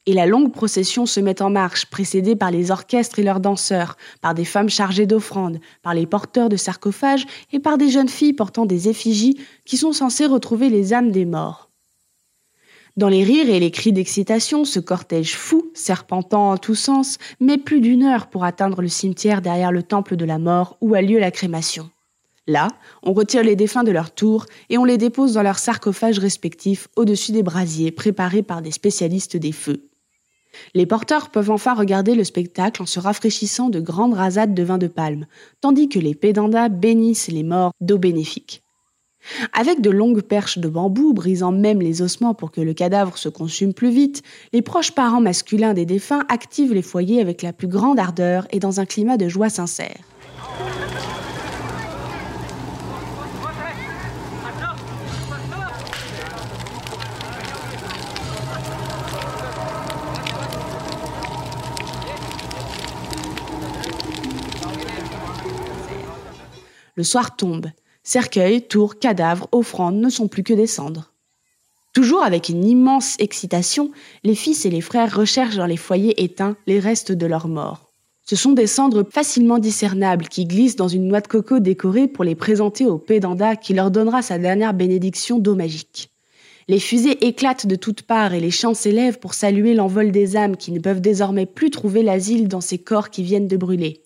et 0.09 0.13
la 0.13 0.25
longue 0.25 0.51
procession 0.51 1.05
se 1.05 1.19
met 1.19 1.39
en 1.39 1.51
marche, 1.51 1.85
précédée 1.85 2.35
par 2.35 2.49
les 2.49 2.71
orchestres 2.71 3.19
et 3.19 3.23
leurs 3.23 3.39
danseurs, 3.39 3.95
par 4.21 4.33
des 4.33 4.43
femmes 4.43 4.69
chargées 4.69 5.05
d'offrandes, 5.05 5.59
par 5.83 5.93
les 5.93 6.07
porteurs 6.07 6.49
de 6.49 6.57
sarcophages 6.57 7.27
et 7.53 7.59
par 7.59 7.77
des 7.77 7.89
jeunes 7.89 8.09
filles 8.09 8.33
portant 8.33 8.65
des 8.65 8.89
effigies 8.89 9.39
qui 9.65 9.77
sont 9.77 9.91
censées 9.91 10.25
retrouver 10.25 10.69
les 10.69 10.95
âmes 10.95 11.11
des 11.11 11.25
morts. 11.25 11.68
Dans 12.99 13.07
les 13.07 13.23
rires 13.23 13.49
et 13.49 13.61
les 13.61 13.71
cris 13.71 13.93
d'excitation, 13.93 14.65
ce 14.65 14.81
cortège 14.81 15.37
fou, 15.37 15.71
serpentant 15.73 16.51
en 16.51 16.57
tous 16.57 16.75
sens, 16.75 17.17
met 17.39 17.57
plus 17.57 17.79
d'une 17.79 18.03
heure 18.03 18.27
pour 18.27 18.43
atteindre 18.43 18.81
le 18.81 18.89
cimetière 18.89 19.41
derrière 19.41 19.71
le 19.71 19.83
temple 19.83 20.17
de 20.17 20.25
la 20.25 20.37
mort 20.37 20.75
où 20.81 20.95
a 20.95 21.01
lieu 21.01 21.17
la 21.17 21.31
crémation. 21.31 21.89
Là, 22.45 22.67
on 23.01 23.13
retire 23.13 23.41
les 23.41 23.55
défunts 23.55 23.85
de 23.85 23.91
leur 23.91 24.11
tour 24.11 24.47
et 24.69 24.77
on 24.77 24.83
les 24.83 24.97
dépose 24.97 25.31
dans 25.31 25.43
leurs 25.43 25.59
sarcophages 25.59 26.19
respectifs 26.19 26.89
au-dessus 26.97 27.31
des 27.31 27.41
brasiers 27.41 27.91
préparés 27.91 28.43
par 28.43 28.61
des 28.61 28.71
spécialistes 28.71 29.37
des 29.37 29.53
feux. 29.53 29.87
Les 30.73 30.85
porteurs 30.85 31.29
peuvent 31.29 31.51
enfin 31.51 31.75
regarder 31.75 32.15
le 32.15 32.25
spectacle 32.25 32.81
en 32.81 32.85
se 32.85 32.99
rafraîchissant 32.99 33.69
de 33.69 33.79
grandes 33.79 34.15
rasades 34.15 34.53
de 34.53 34.63
vin 34.63 34.77
de 34.77 34.87
palme, 34.87 35.25
tandis 35.61 35.87
que 35.87 35.99
les 35.99 36.15
pédandas 36.15 36.67
bénissent 36.67 37.29
les 37.29 37.43
morts 37.43 37.71
d'eau 37.79 37.97
bénéfique. 37.97 38.61
Avec 39.53 39.81
de 39.81 39.89
longues 39.89 40.21
perches 40.21 40.57
de 40.57 40.67
bambou 40.67 41.13
brisant 41.13 41.51
même 41.51 41.81
les 41.81 42.01
ossements 42.01 42.33
pour 42.33 42.51
que 42.51 42.61
le 42.61 42.73
cadavre 42.73 43.17
se 43.17 43.29
consume 43.29 43.73
plus 43.73 43.91
vite, 43.91 44.23
les 44.53 44.61
proches 44.61 44.91
parents 44.91 45.21
masculins 45.21 45.73
des 45.73 45.85
défunts 45.85 46.25
activent 46.29 46.73
les 46.73 46.81
foyers 46.81 47.21
avec 47.21 47.41
la 47.41 47.53
plus 47.53 47.67
grande 47.67 47.99
ardeur 47.99 48.47
et 48.51 48.59
dans 48.59 48.79
un 48.79 48.85
climat 48.85 49.17
de 49.17 49.27
joie 49.27 49.49
sincère. 49.49 49.97
Le 66.95 67.03
soir 67.05 67.37
tombe. 67.37 67.67
Cercueils, 68.11 68.63
tours, 68.63 68.97
cadavres, 68.97 69.47
offrandes 69.51 70.01
ne 70.01 70.09
sont 70.09 70.27
plus 70.27 70.41
que 70.41 70.55
des 70.55 70.65
cendres. 70.65 71.13
Toujours 71.93 72.23
avec 72.23 72.49
une 72.49 72.65
immense 72.65 73.15
excitation, 73.19 73.91
les 74.23 74.33
fils 74.33 74.65
et 74.65 74.71
les 74.71 74.81
frères 74.81 75.15
recherchent 75.15 75.57
dans 75.57 75.67
les 75.67 75.77
foyers 75.77 76.23
éteints 76.23 76.57
les 76.65 76.79
restes 76.79 77.11
de 77.11 77.27
leurs 77.27 77.47
morts. 77.47 77.91
Ce 78.25 78.35
sont 78.35 78.53
des 78.53 78.65
cendres 78.65 79.05
facilement 79.07 79.59
discernables 79.59 80.27
qui 80.27 80.45
glissent 80.45 80.75
dans 80.75 80.87
une 80.87 81.07
noix 81.07 81.21
de 81.21 81.27
coco 81.27 81.59
décorée 81.59 82.07
pour 82.07 82.23
les 82.23 82.33
présenter 82.33 82.87
au 82.87 82.97
pédanda 82.97 83.55
qui 83.55 83.75
leur 83.75 83.91
donnera 83.91 84.23
sa 84.23 84.39
dernière 84.39 84.73
bénédiction 84.73 85.37
d'eau 85.37 85.53
magique. 85.53 86.09
Les 86.67 86.79
fusées 86.79 87.27
éclatent 87.27 87.67
de 87.67 87.75
toutes 87.75 88.01
parts 88.01 88.33
et 88.33 88.39
les 88.39 88.49
chants 88.49 88.73
s'élèvent 88.73 89.19
pour 89.19 89.35
saluer 89.35 89.75
l'envol 89.75 90.11
des 90.11 90.35
âmes 90.35 90.57
qui 90.57 90.71
ne 90.71 90.79
peuvent 90.79 90.99
désormais 90.99 91.45
plus 91.45 91.69
trouver 91.69 92.01
l'asile 92.01 92.47
dans 92.47 92.59
ces 92.59 92.79
corps 92.79 93.11
qui 93.11 93.21
viennent 93.21 93.47
de 93.47 93.55
brûler. 93.55 94.01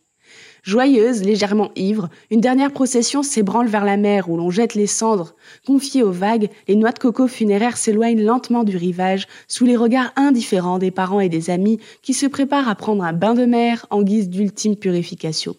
Joyeuse, 0.64 1.24
légèrement 1.24 1.72
ivre, 1.76 2.10
une 2.32 2.40
dernière 2.40 2.72
procession 2.72 3.22
s'ébranle 3.22 3.68
vers 3.68 3.84
la 3.84 3.98
mer 3.98 4.30
où 4.30 4.38
l'on 4.38 4.50
jette 4.50 4.76
les 4.76 4.88
cendres. 4.88 5.36
Confiées 5.68 6.04
aux 6.04 6.12
vagues, 6.14 6.50
les 6.70 6.78
noix 6.78 6.94
de 6.94 7.00
coco 7.00 7.28
funéraires 7.28 7.76
s'éloignent 7.76 8.24
lentement 8.24 8.64
du 8.64 8.78
rivage 8.78 9.28
sous 9.50 9.66
les 9.66 9.76
regards 9.76 10.14
indifférents 10.16 10.80
des 10.80 10.90
parents 10.90 11.20
et 11.20 11.28
des 11.28 11.50
amis 11.50 11.80
qui 12.02 12.14
se 12.14 12.26
préparent 12.26 12.70
à 12.70 12.76
prendre 12.76 13.04
un 13.04 13.12
bain 13.12 13.34
de 13.34 13.44
mer 13.44 13.86
en 13.90 14.04
guise 14.04 14.30
d'ultime 14.30 14.78
purification. 14.78 15.58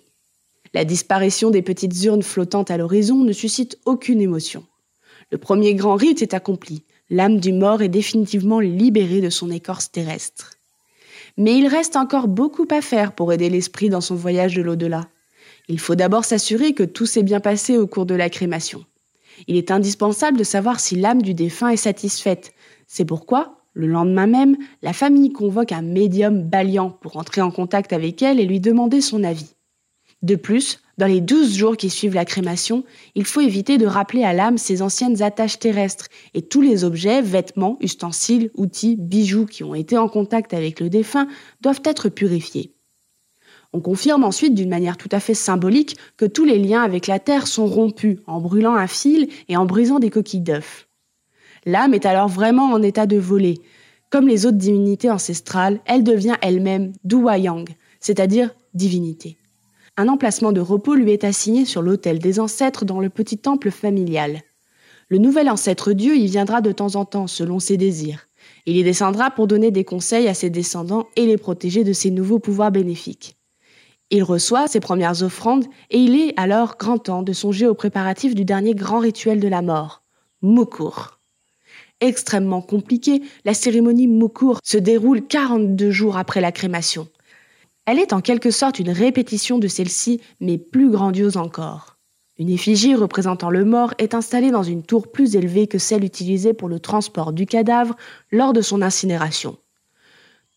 La 0.73 0.87
disparition 0.87 1.51
des 1.51 1.63
petites 1.63 2.03
urnes 2.05 2.23
flottantes 2.23 2.71
à 2.71 2.79
l'horizon 2.79 3.25
ne 3.25 3.33
suscite 3.33 3.79
aucune 3.85 4.23
émotion. 4.23 4.65
Le 5.31 5.37
premier 5.37 5.75
grand 5.75 5.97
rite 5.97 6.23
est 6.23 6.33
accompli. 6.33 6.83
L'âme 7.11 7.41
du 7.41 7.53
mort 7.53 7.83
est 7.83 7.89
définitivement 7.89 8.59
libérée 8.59 9.21
de 9.21 9.29
son 9.29 9.51
écorce 9.51 9.93
terrestre. 9.93 10.53
Mais 11.37 11.57
il 11.59 11.67
reste 11.67 11.97
encore 11.97 12.29
beaucoup 12.29 12.67
à 12.71 12.81
faire 12.81 13.13
pour 13.13 13.33
aider 13.33 13.51
l'esprit 13.51 13.89
dans 13.89 14.01
son 14.01 14.15
voyage 14.15 14.55
de 14.55 14.63
l'au-delà. 14.63 15.09
Il 15.69 15.81
faut 15.81 15.95
d'abord 15.95 16.25
s'assurer 16.25 16.75
que 16.75 16.83
tout 16.83 17.07
s'est 17.07 17.23
bien 17.23 17.41
passé 17.41 17.79
au 17.79 17.87
cours 17.87 18.07
de 18.07 18.15
la 18.15 18.31
crémation. 18.31 18.85
Il 19.49 19.57
est 19.57 19.71
indispensable 19.71 20.39
de 20.39 20.45
savoir 20.45 20.79
si 20.79 20.95
l'âme 20.97 21.23
du 21.23 21.35
défunt 21.35 21.71
est 21.71 21.77
satisfaite. 21.77 22.53
C'est 22.87 23.05
pourquoi, 23.05 23.59
le 23.73 23.89
lendemain 23.89 24.27
même, 24.27 24.57
la 24.83 24.93
famille 24.93 25.33
convoque 25.33 25.73
un 25.73 25.83
médium 25.83 26.43
baliant 26.43 26.91
pour 26.91 27.17
entrer 27.17 27.41
en 27.41 27.51
contact 27.51 27.93
avec 27.93 28.23
elle 28.23 28.39
et 28.39 28.47
lui 28.47 28.61
demander 28.61 29.01
son 29.01 29.25
avis. 29.25 29.57
De 30.25 30.37
plus, 30.37 30.81
dans 30.97 31.07
les 31.07 31.21
douze 31.21 31.55
jours 31.55 31.77
qui 31.77 31.91
suivent 31.91 32.15
la 32.15 32.25
crémation, 32.25 32.85
il 33.15 33.27
faut 33.27 33.43
éviter 33.43 33.77
de 33.77 33.85
rappeler 33.85 34.25
à 34.25 34.33
l'âme 34.33 34.57
ses 34.57 34.81
anciennes 34.81 35.21
attaches 35.21 35.59
terrestres 35.59 36.09
et 36.33 36.41
tous 36.41 36.63
les 36.63 36.83
objets, 36.83 37.21
vêtements, 37.21 37.77
ustensiles, 37.83 38.51
outils, 38.55 38.97
bijoux 38.97 39.45
qui 39.45 39.65
ont 39.65 39.75
été 39.75 39.99
en 39.99 40.09
contact 40.09 40.55
avec 40.55 40.81
le 40.81 40.89
défunt 40.89 41.29
doivent 41.61 41.83
être 41.85 42.09
purifiés. 42.09 42.73
On 43.75 43.81
confirme 43.81 44.25
ensuite 44.25 44.55
d'une 44.55 44.71
manière 44.71 44.97
tout 44.97 45.11
à 45.13 45.21
fait 45.21 45.35
symbolique 45.35 45.99
que 46.17 46.25
tous 46.25 46.47
les 46.47 46.59
liens 46.59 46.83
avec 46.83 47.07
la 47.07 47.19
terre 47.19 47.47
sont 47.47 47.67
rompus 47.67 48.17
en 48.27 48.41
brûlant 48.41 48.77
un 48.77 48.87
fil 48.87 49.29
et 49.51 49.59
en 49.59 49.67
brisant 49.67 49.99
des 49.99 50.09
coquilles 50.09 50.41
d'œufs. 50.41 50.89
L'âme 51.67 51.93
est 51.93 52.07
alors 52.07 52.29
vraiment 52.29 52.73
en 52.73 52.83
état 52.83 53.05
de 53.05 53.19
voler. 53.19 53.61
Comme 54.09 54.27
les 54.27 54.47
autres 54.47 54.57
divinités 54.57 55.11
ancestrales, 55.11 55.81
elle 55.85 56.03
devient 56.03 56.37
elle-même 56.41 56.93
Duwayang, 57.05 57.67
c'est-à-dire 58.01 58.55
divinité 58.73 59.37
un 59.97 60.09
emplacement 60.09 60.53
de 60.53 60.61
repos 60.61 60.95
lui 60.95 61.13
est 61.13 61.25
assigné 61.25 61.65
sur 61.65 61.83
l'autel 61.83 62.19
des 62.19 62.41
ancêtres 62.41 62.85
dans 62.85 63.01
le 63.01 63.11
petit 63.11 63.39
temple 63.39 63.71
familial. 63.71 64.41
Le 65.09 65.19
nouvel 65.19 65.51
ancêtre 65.51 65.93
Dieu 65.93 66.17
y 66.17 66.27
viendra 66.27 66.61
de 66.61 66.73
temps 66.73 66.97
en 66.97 67.05
temps 67.05 67.27
selon 67.27 67.61
ses 67.61 67.77
désirs. 67.77 68.27
Il 68.67 68.77
y 68.77 68.83
descendra 68.83 69.31
pour 69.31 69.47
donner 69.47 69.71
des 69.71 69.85
conseils 69.85 70.29
à 70.29 70.35
ses 70.35 70.51
descendants 70.51 71.07
et 71.17 71.27
les 71.27 71.37
protéger 71.37 71.85
de 71.85 71.93
ses 71.93 72.11
nouveaux 72.11 72.39
pouvoirs 72.39 72.73
bénéfiques. 72.73 73.37
Il 74.11 74.23
reçoit 74.23 74.69
ses 74.69 74.81
premières 74.81 75.23
offrandes 75.23 75.65
et 75.91 75.99
il 75.99 76.19
est 76.19 76.35
alors 76.37 76.77
grand 76.79 76.99
temps 76.99 77.23
de 77.23 77.33
songer 77.33 77.67
aux 77.67 77.75
préparatifs 77.75 78.35
du 78.35 78.45
dernier 78.45 78.75
grand 78.75 78.99
rituel 78.99 79.41
de 79.41 79.49
la 79.49 79.63
mort, 79.63 80.03
Mukur. 80.43 81.21
Extrêmement 82.01 82.61
compliqué, 82.61 83.23
la 83.45 83.55
cérémonie 83.55 84.09
Mukur 84.09 84.59
se 84.63 84.77
déroule 84.77 85.27
42 85.27 85.91
jours 85.91 86.19
après 86.19 86.41
la 86.41 86.53
crémation. 86.53 87.09
Elle 87.87 87.99
est 87.99 88.15
en 88.15 88.23
quelque 88.23 88.51
sorte 88.51 88.79
une 88.79 88.91
répétition 88.91 89.59
de 89.59 89.69
celle-ci, 89.69 90.21
mais 90.41 90.57
plus 90.57 90.91
grandiose 90.91 91.37
encore. 91.37 91.99
Une 92.39 92.49
effigie 92.49 92.95
représentant 92.95 93.51
le 93.51 93.65
mort 93.65 93.93
est 93.99 94.15
installée 94.15 94.51
dans 94.51 94.63
une 94.63 94.83
tour 94.83 95.13
plus 95.13 95.37
élevée 95.37 95.67
que 95.67 95.79
celle 95.79 96.03
utilisée 96.03 96.55
pour 96.55 96.69
le 96.69 96.81
transport 96.81 97.33
du 97.33 97.45
cadavre 97.45 97.95
lors 98.33 98.55
de 98.55 98.63
son 98.63 98.81
incinération. 98.81 99.59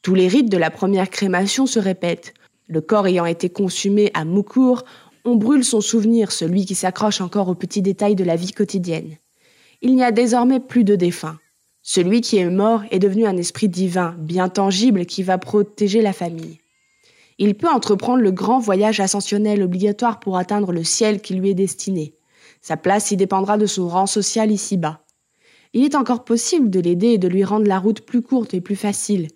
Tous 0.01 0.15
les 0.15 0.29
rites 0.29 0.49
de 0.49 0.57
la 0.57 0.71
première 0.71 1.09
crémation 1.09 1.65
se 1.65 1.79
répètent. 1.79 2.33
Le 2.67 2.79
corps 2.79 3.07
ayant 3.07 3.25
été 3.25 3.49
consumé 3.49 4.09
à 4.13 4.23
Moukour, 4.23 4.85
on 5.25 5.35
brûle 5.35 5.65
son 5.65 5.81
souvenir, 5.81 6.31
celui 6.31 6.65
qui 6.65 6.75
s'accroche 6.75 7.19
encore 7.19 7.49
aux 7.49 7.55
petits 7.55 7.81
détails 7.81 8.15
de 8.15 8.23
la 8.23 8.37
vie 8.37 8.53
quotidienne. 8.53 9.17
Il 9.81 9.95
n'y 9.95 10.03
a 10.03 10.11
désormais 10.11 10.61
plus 10.61 10.85
de 10.85 10.95
défunts. 10.95 11.39
Celui 11.83 12.21
qui 12.21 12.37
est 12.37 12.49
mort 12.49 12.83
est 12.89 12.99
devenu 12.99 13.25
un 13.25 13.37
esprit 13.37 13.67
divin, 13.67 14.15
bien 14.17 14.47
tangible, 14.47 15.05
qui 15.05 15.23
va 15.23 15.37
protéger 15.37 16.01
la 16.01 16.13
famille 16.13 16.59
il 17.39 17.55
peut 17.55 17.69
entreprendre 17.69 18.21
le 18.21 18.31
grand 18.31 18.59
voyage 18.59 18.99
ascensionnel 18.99 19.61
obligatoire 19.61 20.19
pour 20.19 20.37
atteindre 20.37 20.71
le 20.71 20.83
ciel 20.83 21.21
qui 21.21 21.35
lui 21.35 21.49
est 21.49 21.55
destiné. 21.55 22.13
Sa 22.61 22.77
place 22.77 23.11
y 23.11 23.17
dépendra 23.17 23.57
de 23.57 23.65
son 23.65 23.87
rang 23.87 24.07
social 24.07 24.51
ici-bas. 24.51 25.05
Il 25.73 25.83
est 25.83 25.95
encore 25.95 26.23
possible 26.23 26.69
de 26.69 26.79
l'aider 26.79 27.09
et 27.09 27.17
de 27.17 27.27
lui 27.27 27.43
rendre 27.43 27.67
la 27.67 27.79
route 27.79 28.01
plus 28.01 28.21
courte 28.21 28.53
et 28.53 28.61
plus 28.61 28.75
facile. 28.75 29.27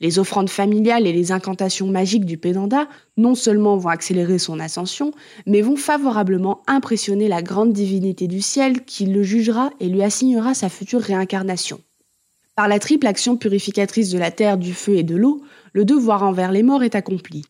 Les 0.00 0.20
offrandes 0.20 0.50
familiales 0.50 1.08
et 1.08 1.12
les 1.12 1.32
incantations 1.32 1.88
magiques 1.88 2.24
du 2.24 2.38
pédanda 2.38 2.86
non 3.16 3.34
seulement 3.34 3.76
vont 3.76 3.88
accélérer 3.88 4.38
son 4.38 4.60
ascension, 4.60 5.12
mais 5.44 5.60
vont 5.60 5.74
favorablement 5.74 6.62
impressionner 6.68 7.26
la 7.26 7.42
grande 7.42 7.72
divinité 7.72 8.28
du 8.28 8.40
ciel 8.40 8.84
qui 8.84 9.06
le 9.06 9.24
jugera 9.24 9.70
et 9.80 9.88
lui 9.88 10.04
assignera 10.04 10.54
sa 10.54 10.68
future 10.68 11.00
réincarnation. 11.00 11.80
Par 12.58 12.66
la 12.66 12.80
triple 12.80 13.06
action 13.06 13.36
purificatrice 13.36 14.10
de 14.10 14.18
la 14.18 14.32
terre, 14.32 14.58
du 14.58 14.74
feu 14.74 14.96
et 14.96 15.04
de 15.04 15.14
l'eau, 15.14 15.42
le 15.74 15.84
devoir 15.84 16.24
envers 16.24 16.50
les 16.50 16.64
morts 16.64 16.82
est 16.82 16.96
accompli. 16.96 17.44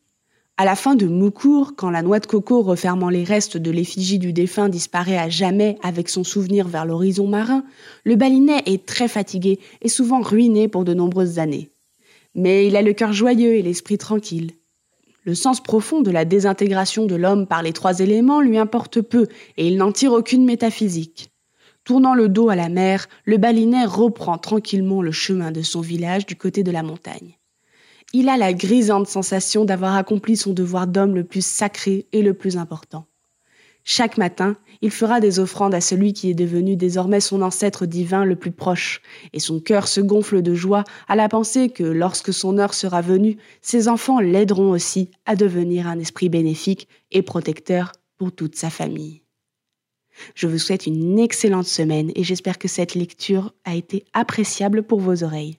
À 0.59 0.67
la 0.67 0.77
fin 0.77 0.97
de 0.97 1.07
Moukour, 1.07 1.73
quand 1.79 1.89
la 1.89 2.03
noix 2.03 2.21
de 2.21 2.27
coco 2.27 2.61
refermant 2.61 3.09
les 3.09 3.25
restes 3.25 3.57
de 3.57 3.71
l'effigie 3.71 4.19
du 4.19 4.35
défunt 4.35 4.69
disparaît 4.69 5.17
à 5.17 5.31
jamais 5.31 5.79
avec 5.83 6.11
son 6.11 6.25
souvenir 6.25 6.69
vers 6.69 6.85
l'horizon 6.85 7.27
marin, 7.27 7.65
le 8.05 8.17
balinet 8.17 8.61
est 8.67 8.85
très 8.85 9.09
fatigué 9.09 9.61
et 9.81 9.89
souvent 9.89 10.21
ruiné 10.21 10.69
pour 10.69 10.85
de 10.85 10.93
nombreuses 10.93 11.39
années. 11.39 11.71
Mais 12.35 12.67
il 12.67 12.77
a 12.77 12.83
le 12.83 12.93
cœur 12.93 13.15
joyeux 13.15 13.55
et 13.55 13.63
l'esprit 13.63 13.97
tranquille. 13.97 14.51
Le 15.25 15.35
sens 15.35 15.63
profond 15.63 16.03
de 16.03 16.11
la 16.11 16.27
désintégration 16.27 17.07
de 17.07 17.15
l'homme 17.15 17.47
par 17.47 17.63
les 17.63 17.73
trois 17.73 18.01
éléments 18.01 18.43
lui 18.43 18.59
importe 18.59 19.01
peu 19.01 19.27
et 19.57 19.69
il 19.69 19.79
n'en 19.79 19.91
tire 19.91 20.13
aucune 20.13 20.45
métaphysique. 20.45 21.31
Tournant 21.89 22.15
le 22.15 22.29
dos 22.29 22.51
à 22.51 22.55
la 22.55 22.69
mer, 22.69 23.09
le 23.25 23.39
balinet 23.39 23.85
reprend 23.85 24.39
tranquillement 24.39 25.03
le 25.03 25.11
chemin 25.11 25.51
de 25.51 25.63
son 25.63 25.81
village 25.81 26.27
du 26.27 26.37
côté 26.37 26.63
de 26.63 26.71
la 26.71 26.85
montagne 26.85 27.39
il 28.13 28.29
a 28.29 28.37
la 28.37 28.53
grisante 28.53 29.07
sensation 29.07 29.65
d'avoir 29.65 29.95
accompli 29.97 30.37
son 30.37 30.53
devoir 30.53 30.87
d'homme 30.87 31.15
le 31.15 31.25
plus 31.25 31.45
sacré 31.45 32.07
et 32.13 32.23
le 32.23 32.35
plus 32.35 32.57
important. 32.57 33.07
Chaque 33.85 34.19
matin, 34.19 34.57
il 34.83 34.91
fera 34.91 35.19
des 35.21 35.39
offrandes 35.39 35.75
à 35.75 35.81
celui 35.81 36.13
qui 36.13 36.31
est 36.31 36.35
devenu 36.35 36.77
désormais 36.77 37.21
son 37.21 37.41
ancêtre 37.41 37.87
divin 37.87 38.25
le 38.25 38.37
plus 38.37 38.51
proche, 38.51 39.01
et 39.33 39.41
son 39.41 39.61
cœur 39.61 39.89
se 39.89 40.01
gonfle 40.01 40.43
de 40.43 40.55
joie 40.55 40.85
à 41.07 41.17
la 41.17 41.29
pensée 41.29 41.71
que 41.71 41.85
lorsque 41.85 42.33
son 42.33 42.59
heure 42.59 42.75
sera 42.75 43.01
venue, 43.01 43.39
ses 43.63 43.89
enfants 43.89 44.21
l'aideront 44.21 44.71
aussi 44.71 45.11
à 45.25 45.37
devenir 45.37 45.87
un 45.87 45.99
esprit 45.99 46.29
bénéfique 46.29 46.87
et 47.13 47.23
protecteur 47.23 47.93
pour 48.19 48.33
toute 48.33 48.57
sa 48.57 48.69
famille. 48.69 49.23
Je 50.35 50.47
vous 50.47 50.59
souhaite 50.59 50.87
une 50.87 51.19
excellente 51.19 51.67
semaine 51.67 52.11
et 52.15 52.25
j'espère 52.25 52.59
que 52.59 52.69
cette 52.69 52.95
lecture 52.95 53.53
a 53.65 53.75
été 53.75 54.05
appréciable 54.13 54.83
pour 54.83 55.01
vos 55.01 55.23
oreilles. 55.25 55.58